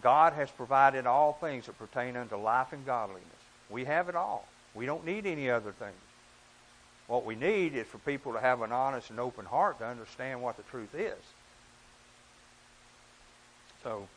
God 0.00 0.32
has 0.32 0.50
provided 0.50 1.06
all 1.06 1.34
things 1.34 1.66
that 1.66 1.78
pertain 1.78 2.16
unto 2.16 2.36
life 2.36 2.72
and 2.72 2.84
godliness. 2.86 3.26
We 3.70 3.84
have 3.84 4.08
it 4.08 4.16
all. 4.16 4.46
We 4.74 4.86
don't 4.86 5.04
need 5.04 5.26
any 5.26 5.50
other 5.50 5.72
things. 5.72 5.92
What 7.06 7.24
we 7.24 7.34
need 7.34 7.74
is 7.74 7.86
for 7.86 7.98
people 7.98 8.32
to 8.32 8.40
have 8.40 8.62
an 8.62 8.72
honest 8.72 9.10
and 9.10 9.20
open 9.20 9.44
heart 9.44 9.78
to 9.78 9.86
understand 9.86 10.42
what 10.42 10.56
the 10.56 10.62
truth 10.64 10.94
is. 10.94 11.18
So, 13.82 14.08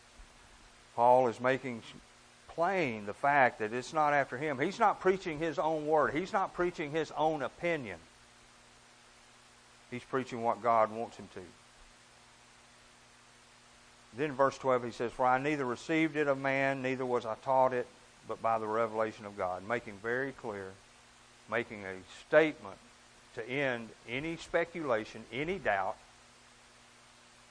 Paul 0.95 1.27
is 1.27 1.39
making 1.39 1.81
plain 2.49 3.05
the 3.05 3.13
fact 3.13 3.59
that 3.59 3.73
it's 3.73 3.93
not 3.93 4.13
after 4.13 4.37
him. 4.37 4.59
He's 4.59 4.79
not 4.79 5.01
preaching 5.01 5.39
his 5.39 5.59
own 5.59 5.85
word, 5.85 6.13
he's 6.13 6.31
not 6.31 6.53
preaching 6.53 6.91
his 6.91 7.11
own 7.17 7.41
opinion. 7.41 7.99
He's 9.91 10.03
preaching 10.03 10.41
what 10.41 10.63
God 10.63 10.91
wants 10.91 11.17
him 11.17 11.27
to. 11.35 11.41
Then 14.17 14.31
verse 14.31 14.57
12 14.57 14.85
he 14.85 14.91
says, 14.91 15.11
For 15.11 15.25
I 15.25 15.37
neither 15.37 15.65
received 15.65 16.15
it 16.15 16.27
of 16.27 16.37
man, 16.37 16.81
neither 16.81 17.05
was 17.05 17.25
I 17.25 17.35
taught 17.43 17.73
it, 17.73 17.87
but 18.27 18.41
by 18.41 18.59
the 18.59 18.67
revelation 18.67 19.25
of 19.25 19.37
God. 19.37 19.67
Making 19.67 19.95
very 20.01 20.31
clear, 20.31 20.71
making 21.51 21.83
a 21.85 21.95
statement 22.27 22.77
to 23.35 23.47
end 23.47 23.89
any 24.07 24.37
speculation, 24.37 25.23
any 25.31 25.59
doubt, 25.59 25.97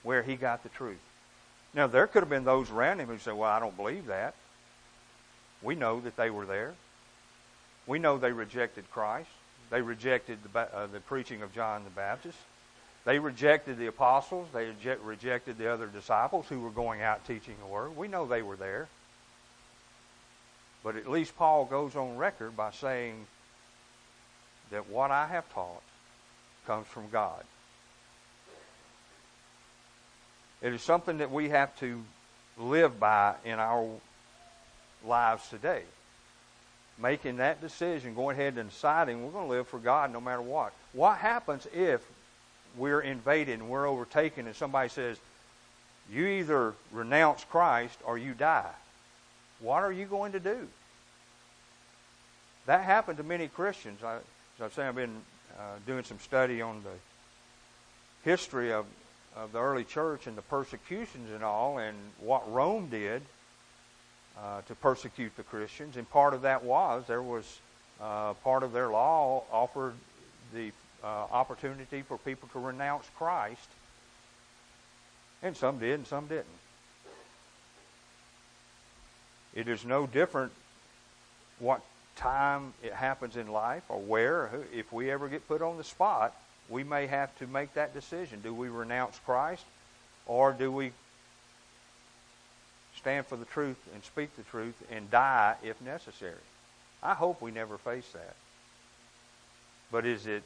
where 0.02 0.22
he 0.22 0.36
got 0.36 0.62
the 0.62 0.68
truth. 0.70 0.98
Now, 1.74 1.86
there 1.86 2.06
could 2.06 2.22
have 2.22 2.30
been 2.30 2.44
those 2.44 2.70
around 2.70 3.00
him 3.00 3.08
who 3.08 3.18
said, 3.18 3.34
Well, 3.34 3.50
I 3.50 3.60
don't 3.60 3.76
believe 3.76 4.06
that. 4.06 4.34
We 5.62 5.74
know 5.74 6.00
that 6.00 6.16
they 6.16 6.30
were 6.30 6.46
there. 6.46 6.74
We 7.86 7.98
know 7.98 8.16
they 8.16 8.32
rejected 8.32 8.90
Christ. 8.90 9.28
They 9.70 9.82
rejected 9.82 10.38
the, 10.52 10.60
uh, 10.60 10.86
the 10.86 11.00
preaching 11.00 11.42
of 11.42 11.54
John 11.54 11.84
the 11.84 11.90
Baptist. 11.90 12.38
They 13.04 13.18
rejected 13.18 13.78
the 13.78 13.86
apostles. 13.86 14.48
They 14.52 14.72
rejected 15.02 15.58
the 15.58 15.72
other 15.72 15.86
disciples 15.86 16.46
who 16.48 16.60
were 16.60 16.70
going 16.70 17.02
out 17.02 17.26
teaching 17.26 17.54
the 17.60 17.66
word. 17.66 17.96
We 17.96 18.08
know 18.08 18.26
they 18.26 18.42
were 18.42 18.56
there. 18.56 18.88
But 20.82 20.96
at 20.96 21.10
least 21.10 21.36
Paul 21.36 21.64
goes 21.66 21.96
on 21.96 22.16
record 22.16 22.56
by 22.56 22.70
saying 22.70 23.26
that 24.70 24.88
what 24.88 25.10
I 25.10 25.26
have 25.26 25.50
taught 25.52 25.82
comes 26.66 26.86
from 26.86 27.10
God. 27.10 27.44
It 30.62 30.72
is 30.72 30.80
something 30.82 31.18
that 31.18 31.30
we 31.30 31.50
have 31.50 31.78
to 31.80 32.02
live 32.56 32.98
by 32.98 33.34
in 33.44 33.58
our 33.58 33.86
lives 35.06 35.46
today. 35.50 35.82
Making 36.98 37.36
that 37.38 37.60
decision, 37.60 38.14
going 38.14 38.38
ahead 38.38 38.56
and 38.56 38.70
deciding 38.70 39.24
we're 39.24 39.32
going 39.32 39.46
to 39.46 39.50
live 39.50 39.68
for 39.68 39.78
God 39.78 40.10
no 40.10 40.20
matter 40.20 40.40
what. 40.40 40.72
What 40.92 41.18
happens 41.18 41.66
if 41.74 42.00
we're 42.76 43.00
invaded 43.00 43.60
and 43.60 43.68
we're 43.68 43.88
overtaken 43.88 44.46
and 44.46 44.56
somebody 44.56 44.88
says, 44.88 45.18
you 46.12 46.26
either 46.26 46.74
renounce 46.92 47.44
Christ 47.44 47.98
or 48.04 48.18
you 48.18 48.34
die? 48.34 48.70
What 49.60 49.82
are 49.82 49.92
you 49.92 50.06
going 50.06 50.32
to 50.32 50.40
do? 50.40 50.68
That 52.66 52.82
happened 52.82 53.18
to 53.18 53.24
many 53.24 53.48
Christians. 53.48 54.02
I, 54.02 54.16
as 54.16 54.20
I 54.60 54.68
say, 54.68 54.86
I've 54.86 54.94
been 54.94 55.16
uh, 55.58 55.76
doing 55.86 56.04
some 56.04 56.18
study 56.18 56.60
on 56.60 56.82
the 56.82 58.28
history 58.28 58.72
of, 58.72 58.86
of 59.36 59.52
the 59.52 59.60
early 59.60 59.84
church 59.84 60.26
and 60.26 60.36
the 60.36 60.42
persecutions 60.42 61.30
and 61.30 61.44
all, 61.44 61.78
and 61.78 61.96
what 62.20 62.50
Rome 62.52 62.88
did 62.90 63.22
uh, 64.38 64.62
to 64.62 64.74
persecute 64.74 65.36
the 65.36 65.42
Christians. 65.42 65.96
And 65.96 66.08
part 66.10 66.34
of 66.34 66.42
that 66.42 66.64
was 66.64 67.04
there 67.06 67.22
was 67.22 67.60
uh, 68.00 68.34
part 68.34 68.62
of 68.62 68.72
their 68.72 68.88
law 68.88 69.44
offered 69.52 69.94
the 70.52 70.72
uh, 71.04 71.26
opportunity 71.30 72.02
for 72.02 72.16
people 72.18 72.48
to 72.52 72.58
renounce 72.58 73.06
Christ, 73.18 73.68
and 75.42 75.56
some 75.56 75.78
did 75.78 75.94
and 75.94 76.06
some 76.06 76.26
didn't. 76.26 76.46
It 79.54 79.68
is 79.68 79.84
no 79.84 80.06
different 80.06 80.52
what 81.58 81.82
time 82.16 82.72
it 82.82 82.92
happens 82.92 83.36
in 83.36 83.48
life 83.48 83.82
or 83.88 83.98
where. 83.98 84.50
If 84.72 84.92
we 84.92 85.10
ever 85.10 85.28
get 85.28 85.46
put 85.46 85.62
on 85.62 85.76
the 85.76 85.84
spot, 85.84 86.34
we 86.68 86.82
may 86.82 87.06
have 87.06 87.36
to 87.38 87.46
make 87.46 87.74
that 87.74 87.94
decision. 87.94 88.40
Do 88.42 88.54
we 88.54 88.68
renounce 88.68 89.18
Christ 89.24 89.64
or 90.26 90.52
do 90.52 90.72
we 90.72 90.92
stand 92.96 93.26
for 93.26 93.36
the 93.36 93.44
truth 93.44 93.76
and 93.92 94.02
speak 94.02 94.34
the 94.36 94.42
truth 94.44 94.74
and 94.90 95.10
die 95.10 95.56
if 95.62 95.80
necessary? 95.82 96.34
I 97.02 97.14
hope 97.14 97.42
we 97.42 97.50
never 97.50 97.76
face 97.78 98.08
that. 98.12 98.34
But 99.92 100.06
is 100.06 100.26
it 100.26 100.42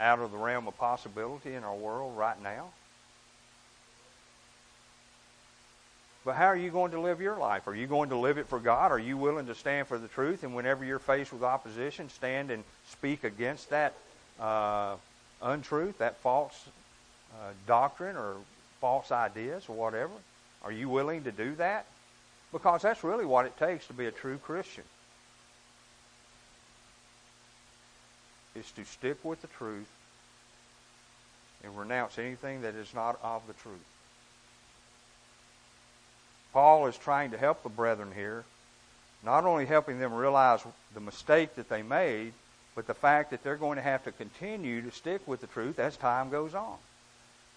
out 0.00 0.20
of 0.20 0.32
the 0.32 0.38
realm 0.38 0.68
of 0.68 0.76
possibility 0.76 1.54
in 1.54 1.64
our 1.64 1.74
world 1.74 2.16
right 2.16 2.40
now? 2.42 2.68
But 6.24 6.36
how 6.36 6.46
are 6.46 6.56
you 6.56 6.70
going 6.70 6.90
to 6.90 7.00
live 7.00 7.20
your 7.20 7.38
life? 7.38 7.66
Are 7.68 7.74
you 7.74 7.86
going 7.86 8.10
to 8.10 8.16
live 8.16 8.38
it 8.38 8.48
for 8.48 8.58
God? 8.58 8.92
Are 8.92 8.98
you 8.98 9.16
willing 9.16 9.46
to 9.46 9.54
stand 9.54 9.88
for 9.88 9.96
the 9.96 10.08
truth? 10.08 10.42
And 10.42 10.54
whenever 10.54 10.84
you're 10.84 10.98
faced 10.98 11.32
with 11.32 11.42
opposition, 11.42 12.10
stand 12.10 12.50
and 12.50 12.64
speak 12.90 13.24
against 13.24 13.70
that 13.70 13.94
uh, 14.38 14.96
untruth, 15.40 15.98
that 15.98 16.18
false 16.18 16.54
uh, 17.34 17.52
doctrine 17.66 18.16
or 18.16 18.34
false 18.80 19.10
ideas 19.10 19.64
or 19.68 19.76
whatever? 19.76 20.12
Are 20.62 20.72
you 20.72 20.88
willing 20.88 21.24
to 21.24 21.32
do 21.32 21.54
that? 21.54 21.86
Because 22.52 22.82
that's 22.82 23.04
really 23.04 23.24
what 23.24 23.46
it 23.46 23.56
takes 23.56 23.86
to 23.86 23.92
be 23.94 24.06
a 24.06 24.10
true 24.10 24.38
Christian. 24.38 24.84
Is 28.58 28.70
to 28.72 28.84
stick 28.84 29.24
with 29.24 29.40
the 29.40 29.46
truth 29.46 29.86
and 31.62 31.78
renounce 31.78 32.18
anything 32.18 32.62
that 32.62 32.74
is 32.74 32.92
not 32.92 33.16
of 33.22 33.46
the 33.46 33.52
truth. 33.52 33.76
Paul 36.52 36.88
is 36.88 36.96
trying 36.96 37.30
to 37.30 37.38
help 37.38 37.62
the 37.62 37.68
brethren 37.68 38.10
here, 38.12 38.44
not 39.24 39.44
only 39.44 39.64
helping 39.64 40.00
them 40.00 40.12
realize 40.12 40.60
the 40.92 41.00
mistake 41.00 41.54
that 41.54 41.68
they 41.68 41.82
made, 41.82 42.32
but 42.74 42.88
the 42.88 42.94
fact 42.94 43.30
that 43.30 43.44
they're 43.44 43.56
going 43.56 43.76
to 43.76 43.82
have 43.82 44.02
to 44.04 44.12
continue 44.12 44.82
to 44.82 44.90
stick 44.90 45.20
with 45.28 45.40
the 45.40 45.46
truth 45.46 45.78
as 45.78 45.96
time 45.96 46.28
goes 46.28 46.54
on. 46.54 46.78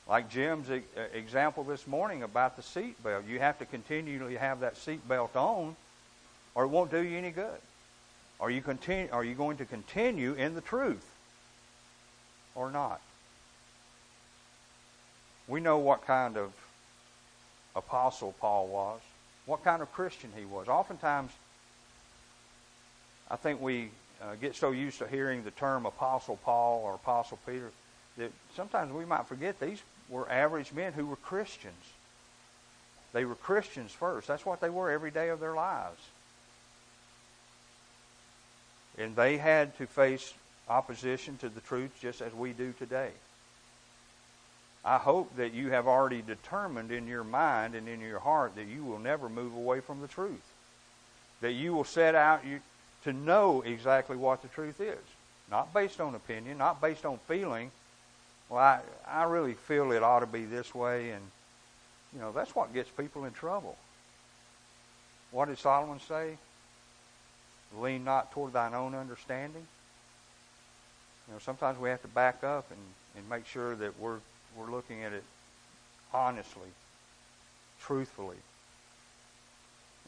Like 0.08 0.30
Jim's 0.30 0.68
example 1.14 1.64
this 1.64 1.88
morning 1.88 2.22
about 2.22 2.58
the 2.58 2.64
seat 2.64 3.02
belt. 3.04 3.24
You 3.28 3.40
have 3.40 3.58
to 3.58 3.66
continually 3.66 4.36
have 4.36 4.60
that 4.60 4.78
seat 4.78 5.08
belt 5.08 5.36
on, 5.36 5.76
or 6.54 6.66
it 6.66 6.68
won't 6.68 6.92
do 6.92 7.02
you 7.02 7.18
any 7.18 7.32
good. 7.32 7.60
Are 8.42 8.50
you, 8.50 8.62
continue, 8.62 9.08
are 9.12 9.24
you 9.24 9.36
going 9.36 9.58
to 9.58 9.66
continue 9.66 10.34
in 10.34 10.56
the 10.56 10.62
truth 10.62 11.06
or 12.56 12.72
not? 12.72 13.00
We 15.48 15.60
know 15.60 15.78
what 15.78 16.08
kind 16.08 16.38
of 16.38 16.52
apostle 17.76 18.34
Paul 18.40 18.68
was, 18.68 19.00
what 19.46 19.64
kind 19.64 19.84
of 19.84 19.92
Christian 19.94 20.32
he 20.36 20.46
was. 20.46 20.68
Oftentimes, 20.68 21.32
I 23.30 23.36
think 23.36 23.62
we 23.62 23.92
uh, 24.22 24.36
get 24.42 24.56
so 24.56 24.72
used 24.72 24.98
to 25.00 25.08
hearing 25.08 25.44
the 25.44 25.52
term 25.52 25.86
apostle 25.86 26.38
Paul 26.44 26.82
or 26.84 26.96
apostle 26.96 27.38
Peter 27.46 27.72
that 28.18 28.32
sometimes 28.56 28.92
we 28.92 29.06
might 29.06 29.28
forget 29.28 29.60
these 29.60 29.82
were 30.10 30.30
average 30.30 30.74
men 30.74 30.94
who 30.94 31.06
were 31.06 31.16
Christians. 31.16 31.74
They 33.14 33.24
were 33.26 33.36
Christians 33.36 33.92
first. 33.92 34.28
That's 34.28 34.46
what 34.46 34.62
they 34.62 34.70
were 34.70 34.90
every 34.90 35.12
day 35.12 35.30
of 35.30 35.40
their 35.40 35.54
lives. 35.54 36.02
And 38.98 39.16
they 39.16 39.38
had 39.38 39.78
to 39.78 39.88
face 39.88 40.34
opposition 40.70 41.38
to 41.38 41.50
the 41.50 41.62
truth 41.62 41.92
just 42.02 42.22
as 42.22 42.34
we 42.34 42.52
do 42.52 42.74
today. 42.78 43.12
I 44.84 44.98
hope 44.98 45.36
that 45.36 45.54
you 45.54 45.70
have 45.70 45.88
already 45.88 46.22
determined 46.22 46.92
in 46.92 47.08
your 47.08 47.24
mind 47.24 47.76
and 47.76 47.88
in 47.88 48.02
your 48.02 48.20
heart 48.20 48.56
that 48.56 48.68
you 48.68 48.84
will 48.84 49.00
never 49.00 49.30
move 49.30 49.56
away 49.56 49.80
from 49.80 50.02
the 50.02 50.08
truth. 50.08 50.42
That 51.42 51.54
you 51.54 51.74
will 51.74 51.84
set 51.84 52.16
out 52.16 52.42
to 53.04 53.14
know 53.14 53.62
exactly 53.62 54.18
what 54.18 54.42
the 54.42 54.48
truth 54.48 54.82
is. 54.82 54.98
Not 55.50 55.74
based 55.74 56.00
on 56.00 56.16
opinion, 56.16 56.58
not 56.58 56.82
based 56.82 57.06
on 57.06 57.20
feeling. 57.28 57.72
Well, 58.50 58.60
I, 58.60 58.80
I 59.08 59.24
really 59.24 59.54
feel 59.54 59.92
it 59.92 60.04
ought 60.04 60.22
to 60.22 60.26
be 60.26 60.46
this 60.46 60.74
way, 60.74 61.12
and, 61.12 61.22
you 62.14 62.20
know, 62.20 62.32
that's 62.32 62.56
what 62.56 62.74
gets 62.74 62.90
people 62.90 63.26
in 63.26 63.34
trouble. 63.34 63.78
What 65.32 65.48
did 65.48 65.58
Solomon 65.60 66.00
say? 66.08 66.38
Lean 67.78 68.04
not 68.04 68.32
toward 68.32 68.54
thine 68.54 68.74
own 68.74 68.96
understanding. 68.96 69.66
You 71.28 71.34
know, 71.34 71.40
sometimes 71.40 71.80
we 71.80 71.90
have 71.90 72.02
to 72.02 72.08
back 72.10 72.44
up 72.44 72.70
and, 72.70 72.80
and 73.16 73.30
make 73.30 73.46
sure 73.48 73.76
that 73.76 74.00
we're 74.00 74.20
we're 74.58 74.72
looking 74.72 75.04
at 75.04 75.14
it 75.14 75.24
honestly, 76.14 76.68
truthfully. 77.82 78.38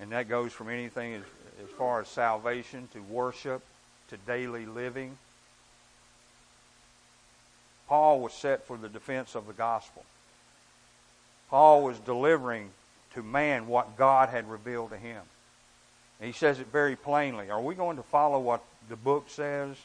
And 0.01 0.11
that 0.11 0.27
goes 0.27 0.51
from 0.51 0.69
anything 0.69 1.13
as, 1.13 1.23
as 1.63 1.69
far 1.69 2.01
as 2.01 2.07
salvation 2.07 2.87
to 2.93 3.01
worship 3.01 3.61
to 4.09 4.17
daily 4.17 4.65
living. 4.65 5.17
Paul 7.87 8.19
was 8.21 8.33
set 8.33 8.65
for 8.65 8.77
the 8.77 8.89
defense 8.89 9.35
of 9.35 9.47
the 9.47 9.53
gospel. 9.53 10.03
Paul 11.49 11.83
was 11.83 11.99
delivering 11.99 12.71
to 13.13 13.21
man 13.21 13.67
what 13.67 13.95
God 13.97 14.29
had 14.29 14.49
revealed 14.49 14.89
to 14.89 14.97
him. 14.97 15.21
He 16.21 16.31
says 16.31 16.59
it 16.59 16.67
very 16.71 16.95
plainly. 16.95 17.49
Are 17.49 17.61
we 17.61 17.75
going 17.75 17.97
to 17.97 18.03
follow 18.03 18.39
what 18.39 18.63
the 18.89 18.95
book 18.95 19.25
says, 19.29 19.75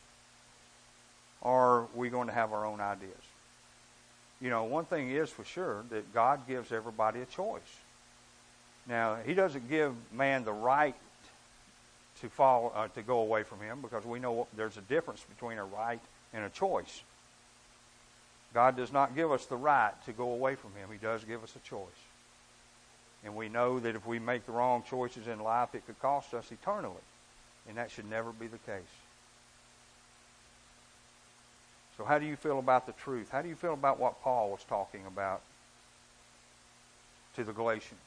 or 1.40 1.80
are 1.80 1.86
we 1.94 2.10
going 2.10 2.28
to 2.28 2.34
have 2.34 2.52
our 2.52 2.64
own 2.64 2.80
ideas? 2.80 3.14
you 4.40 4.50
know, 4.50 4.64
one 4.64 4.84
thing 4.84 5.10
is 5.10 5.30
for 5.30 5.44
sure 5.44 5.84
that 5.90 6.14
God 6.14 6.46
gives 6.46 6.70
everybody 6.70 7.20
a 7.20 7.26
choice. 7.26 7.60
Now, 8.86 9.18
He 9.24 9.34
doesn't 9.34 9.68
give 9.68 9.94
man 10.12 10.44
the 10.44 10.52
right 10.52 10.94
to 12.20 12.28
fall 12.28 12.72
uh, 12.74 12.88
to 12.88 13.02
go 13.02 13.18
away 13.20 13.42
from 13.42 13.60
Him 13.60 13.80
because 13.82 14.04
we 14.04 14.18
know 14.18 14.46
there's 14.56 14.76
a 14.76 14.82
difference 14.82 15.24
between 15.28 15.58
a 15.58 15.64
right 15.64 16.00
and 16.32 16.44
a 16.44 16.50
choice. 16.50 17.02
God 18.54 18.76
does 18.76 18.92
not 18.92 19.14
give 19.14 19.30
us 19.30 19.46
the 19.46 19.56
right 19.56 19.92
to 20.06 20.12
go 20.12 20.30
away 20.30 20.54
from 20.54 20.70
Him. 20.74 20.88
He 20.90 20.98
does 20.98 21.24
give 21.24 21.42
us 21.42 21.54
a 21.56 21.68
choice. 21.68 21.86
And 23.24 23.34
we 23.34 23.48
know 23.48 23.80
that 23.80 23.96
if 23.96 24.06
we 24.06 24.18
make 24.18 24.46
the 24.46 24.52
wrong 24.52 24.84
choices 24.88 25.26
in 25.26 25.40
life, 25.40 25.74
it 25.74 25.84
could 25.86 25.98
cost 26.00 26.34
us 26.34 26.50
eternally. 26.52 26.94
And 27.68 27.76
that 27.76 27.90
should 27.90 28.08
never 28.08 28.32
be 28.32 28.46
the 28.46 28.58
case. 28.58 28.82
So, 31.96 32.04
how 32.04 32.18
do 32.18 32.26
you 32.26 32.36
feel 32.36 32.60
about 32.60 32.86
the 32.86 32.92
truth? 32.92 33.28
How 33.30 33.42
do 33.42 33.48
you 33.48 33.56
feel 33.56 33.74
about 33.74 33.98
what 33.98 34.22
Paul 34.22 34.50
was 34.50 34.62
talking 34.68 35.04
about 35.06 35.40
to 37.34 37.42
the 37.42 37.52
Galatians? 37.52 38.00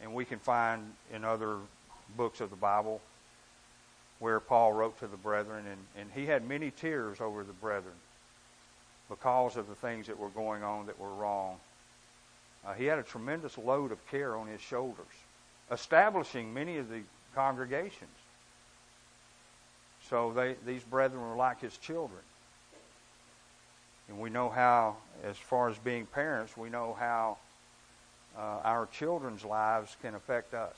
And 0.00 0.14
we 0.14 0.24
can 0.24 0.38
find 0.38 0.92
in 1.12 1.24
other 1.24 1.56
books 2.16 2.40
of 2.40 2.50
the 2.50 2.56
Bible 2.56 3.00
where 4.20 4.38
Paul 4.38 4.72
wrote 4.72 4.98
to 5.00 5.08
the 5.08 5.16
brethren, 5.16 5.64
and, 5.66 5.80
and 5.98 6.10
he 6.14 6.26
had 6.26 6.48
many 6.48 6.70
tears 6.70 7.20
over 7.20 7.42
the 7.42 7.52
brethren 7.52 7.94
because 9.08 9.56
of 9.56 9.68
the 9.68 9.74
things 9.74 10.06
that 10.06 10.18
were 10.18 10.28
going 10.30 10.62
on 10.62 10.86
that 10.86 10.98
were 10.98 11.12
wrong. 11.12 11.56
Uh, 12.66 12.72
he 12.72 12.86
had 12.86 12.98
a 12.98 13.02
tremendous 13.02 13.58
load 13.58 13.92
of 13.92 14.06
care 14.08 14.36
on 14.36 14.46
his 14.46 14.60
shoulders, 14.60 15.06
establishing 15.70 16.52
many 16.54 16.78
of 16.78 16.88
the 16.88 17.00
congregations. 17.34 18.10
So 20.08 20.32
they, 20.32 20.56
these 20.66 20.82
brethren 20.82 21.20
were 21.22 21.36
like 21.36 21.60
his 21.60 21.76
children. 21.78 22.20
And 24.08 24.18
we 24.18 24.30
know 24.30 24.50
how, 24.50 24.96
as 25.24 25.36
far 25.36 25.68
as 25.68 25.78
being 25.78 26.06
parents, 26.06 26.56
we 26.56 26.68
know 26.68 26.96
how 26.98 27.38
uh, 28.36 28.60
our 28.64 28.86
children's 28.86 29.44
lives 29.44 29.96
can 30.02 30.14
affect 30.14 30.52
us, 30.54 30.76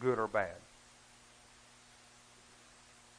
good 0.00 0.18
or 0.18 0.28
bad. 0.28 0.56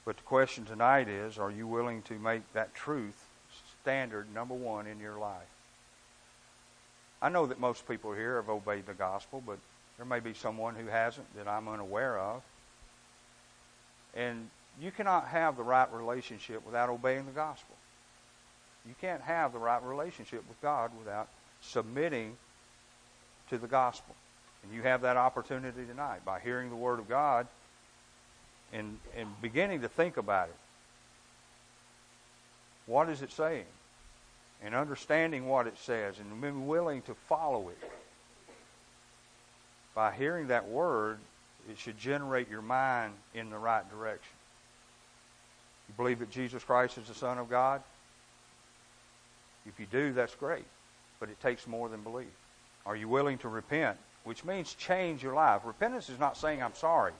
But 0.05 0.17
the 0.17 0.23
question 0.23 0.65
tonight 0.65 1.07
is 1.07 1.39
are 1.39 1.49
you 1.49 1.67
willing 1.67 2.03
to 2.03 2.13
make 2.19 2.41
that 2.53 2.75
truth 2.75 3.25
standard 3.81 4.31
number 4.33 4.53
one 4.53 4.85
in 4.85 4.99
your 4.99 5.17
life? 5.17 5.54
I 7.25 7.29
know 7.29 7.47
that 7.47 7.59
most 7.59 7.87
people 7.87 8.13
here 8.13 8.35
have 8.35 8.49
obeyed 8.49 8.85
the 8.85 8.93
gospel, 8.93 9.41
but 9.43 9.57
there 9.97 10.05
may 10.05 10.19
be 10.19 10.35
someone 10.35 10.75
who 10.75 10.85
hasn't 10.85 11.25
that 11.35 11.47
I'm 11.47 11.67
unaware 11.67 12.19
of. 12.19 12.43
And 14.13 14.47
you 14.79 14.91
cannot 14.91 15.29
have 15.29 15.57
the 15.57 15.63
right 15.63 15.91
relationship 15.91 16.63
without 16.63 16.89
obeying 16.89 17.25
the 17.25 17.31
gospel. 17.31 17.75
You 18.87 18.93
can't 19.01 19.23
have 19.23 19.53
the 19.53 19.57
right 19.57 19.81
relationship 19.81 20.47
with 20.47 20.61
God 20.61 20.91
without 20.99 21.27
submitting 21.61 22.37
to 23.49 23.57
the 23.57 23.65
gospel. 23.65 24.13
And 24.61 24.71
you 24.71 24.83
have 24.83 25.01
that 25.01 25.17
opportunity 25.17 25.83
tonight 25.83 26.23
by 26.23 26.39
hearing 26.39 26.69
the 26.69 26.75
Word 26.75 26.99
of 26.99 27.09
God 27.09 27.47
and, 28.71 28.99
and 29.17 29.29
beginning 29.41 29.81
to 29.81 29.87
think 29.89 30.17
about 30.17 30.49
it. 30.49 30.55
What 32.85 33.09
is 33.09 33.23
it 33.23 33.31
saying? 33.31 33.65
And 34.63 34.73
understanding 34.73 35.47
what 35.47 35.67
it 35.67 35.77
says 35.77 36.15
and 36.19 36.41
being 36.41 36.67
willing 36.67 37.01
to 37.03 37.13
follow 37.27 37.69
it. 37.69 37.91
By 39.93 40.11
hearing 40.11 40.47
that 40.47 40.67
Word, 40.67 41.19
it 41.69 41.77
should 41.77 41.97
generate 41.97 42.49
your 42.49 42.61
mind 42.61 43.13
in 43.33 43.49
the 43.49 43.57
right 43.57 43.89
direction. 43.89 44.33
You 45.87 45.93
believe 45.95 46.19
that 46.19 46.31
Jesus 46.31 46.63
Christ 46.63 46.97
is 46.97 47.07
the 47.07 47.13
Son 47.13 47.37
of 47.37 47.49
God? 47.49 47.81
If 49.65 49.79
you 49.79 49.85
do, 49.91 50.13
that's 50.13 50.35
great. 50.35 50.65
But 51.19 51.29
it 51.29 51.39
takes 51.41 51.67
more 51.67 51.89
than 51.89 52.01
belief. 52.01 52.27
Are 52.85 52.95
you 52.95 53.07
willing 53.07 53.37
to 53.39 53.49
repent? 53.49 53.97
Which 54.23 54.43
means 54.43 54.73
change 54.73 55.23
your 55.23 55.33
life. 55.33 55.61
Repentance 55.65 56.09
is 56.09 56.19
not 56.19 56.37
saying 56.37 56.61
I'm 56.61 56.75
sorry. 56.75 57.13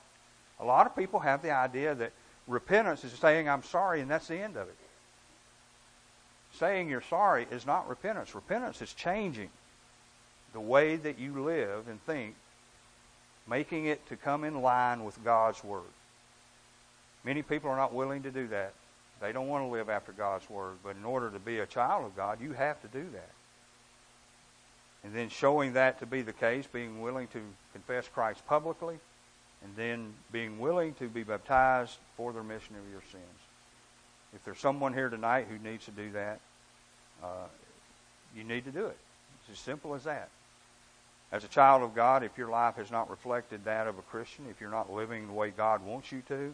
A 0.59 0.65
lot 0.65 0.85
of 0.85 0.95
people 0.95 1.19
have 1.19 1.41
the 1.41 1.51
idea 1.51 1.95
that 1.95 2.11
repentance 2.47 3.03
is 3.03 3.13
saying 3.13 3.49
I'm 3.49 3.63
sorry 3.63 4.01
and 4.01 4.09
that's 4.09 4.27
the 4.27 4.37
end 4.37 4.57
of 4.57 4.67
it. 4.67 4.75
Saying 6.59 6.89
you're 6.89 7.01
sorry 7.01 7.47
is 7.51 7.65
not 7.65 7.89
repentance. 7.89 8.33
Repentance 8.33 8.81
is 8.81 8.93
changing 8.93 9.49
the 10.53 10.61
way 10.61 10.95
that 10.95 11.19
you 11.19 11.43
live 11.43 11.87
and 11.89 12.01
think, 12.05 12.35
making 13.47 13.85
it 13.85 14.07
to 14.07 14.15
come 14.15 14.43
in 14.45 14.61
line 14.61 15.03
with 15.03 15.21
God's 15.23 15.61
Word. 15.63 15.81
Many 17.25 17.41
people 17.41 17.69
are 17.69 17.75
not 17.75 17.93
willing 17.93 18.23
to 18.23 18.31
do 18.31 18.47
that. 18.47 18.73
They 19.19 19.31
don't 19.31 19.47
want 19.47 19.65
to 19.65 19.69
live 19.69 19.89
after 19.89 20.11
God's 20.13 20.49
Word. 20.49 20.77
But 20.83 20.95
in 20.95 21.03
order 21.03 21.29
to 21.29 21.39
be 21.39 21.59
a 21.59 21.65
child 21.65 22.05
of 22.05 22.15
God, 22.15 22.39
you 22.39 22.53
have 22.53 22.81
to 22.81 22.87
do 22.87 23.05
that. 23.13 23.31
And 25.03 25.13
then 25.13 25.29
showing 25.29 25.73
that 25.73 25.99
to 25.99 26.05
be 26.05 26.21
the 26.21 26.33
case, 26.33 26.65
being 26.71 27.01
willing 27.01 27.27
to 27.27 27.41
confess 27.73 28.07
Christ 28.07 28.45
publicly, 28.47 28.97
and 29.63 29.75
then 29.75 30.13
being 30.31 30.59
willing 30.59 30.93
to 30.95 31.07
be 31.07 31.23
baptized 31.23 31.97
for 32.15 32.31
the 32.31 32.39
remission 32.39 32.75
of 32.75 32.91
your 32.91 33.01
sins. 33.11 33.23
If 34.33 34.43
there's 34.43 34.59
someone 34.59 34.93
here 34.93 35.09
tonight 35.09 35.47
who 35.49 35.57
needs 35.57 35.85
to 35.85 35.91
do 35.91 36.11
that, 36.11 36.39
uh, 37.25 37.47
you 38.35 38.43
need 38.43 38.65
to 38.65 38.71
do 38.71 38.85
it. 38.85 38.97
It's 39.41 39.57
as 39.57 39.63
simple 39.63 39.95
as 39.95 40.03
that. 40.03 40.29
As 41.31 41.43
a 41.43 41.47
child 41.47 41.83
of 41.83 41.95
God, 41.95 42.23
if 42.23 42.37
your 42.37 42.49
life 42.49 42.75
has 42.75 42.91
not 42.91 43.09
reflected 43.09 43.65
that 43.65 43.87
of 43.87 43.97
a 43.97 44.01
Christian, 44.03 44.45
if 44.49 44.61
you're 44.61 44.69
not 44.69 44.93
living 44.93 45.27
the 45.27 45.33
way 45.33 45.49
God 45.49 45.83
wants 45.83 46.11
you 46.11 46.21
to, 46.27 46.53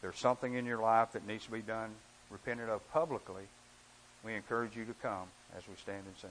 there's 0.00 0.18
something 0.18 0.54
in 0.54 0.66
your 0.66 0.78
life 0.78 1.12
that 1.12 1.26
needs 1.26 1.44
to 1.46 1.50
be 1.50 1.62
done, 1.62 1.90
repented 2.30 2.68
of 2.68 2.88
publicly, 2.92 3.44
we 4.24 4.34
encourage 4.34 4.76
you 4.76 4.84
to 4.84 4.94
come 4.94 5.28
as 5.56 5.62
we 5.66 5.74
stand 5.76 6.02
and 6.06 6.16
sing. 6.20 6.30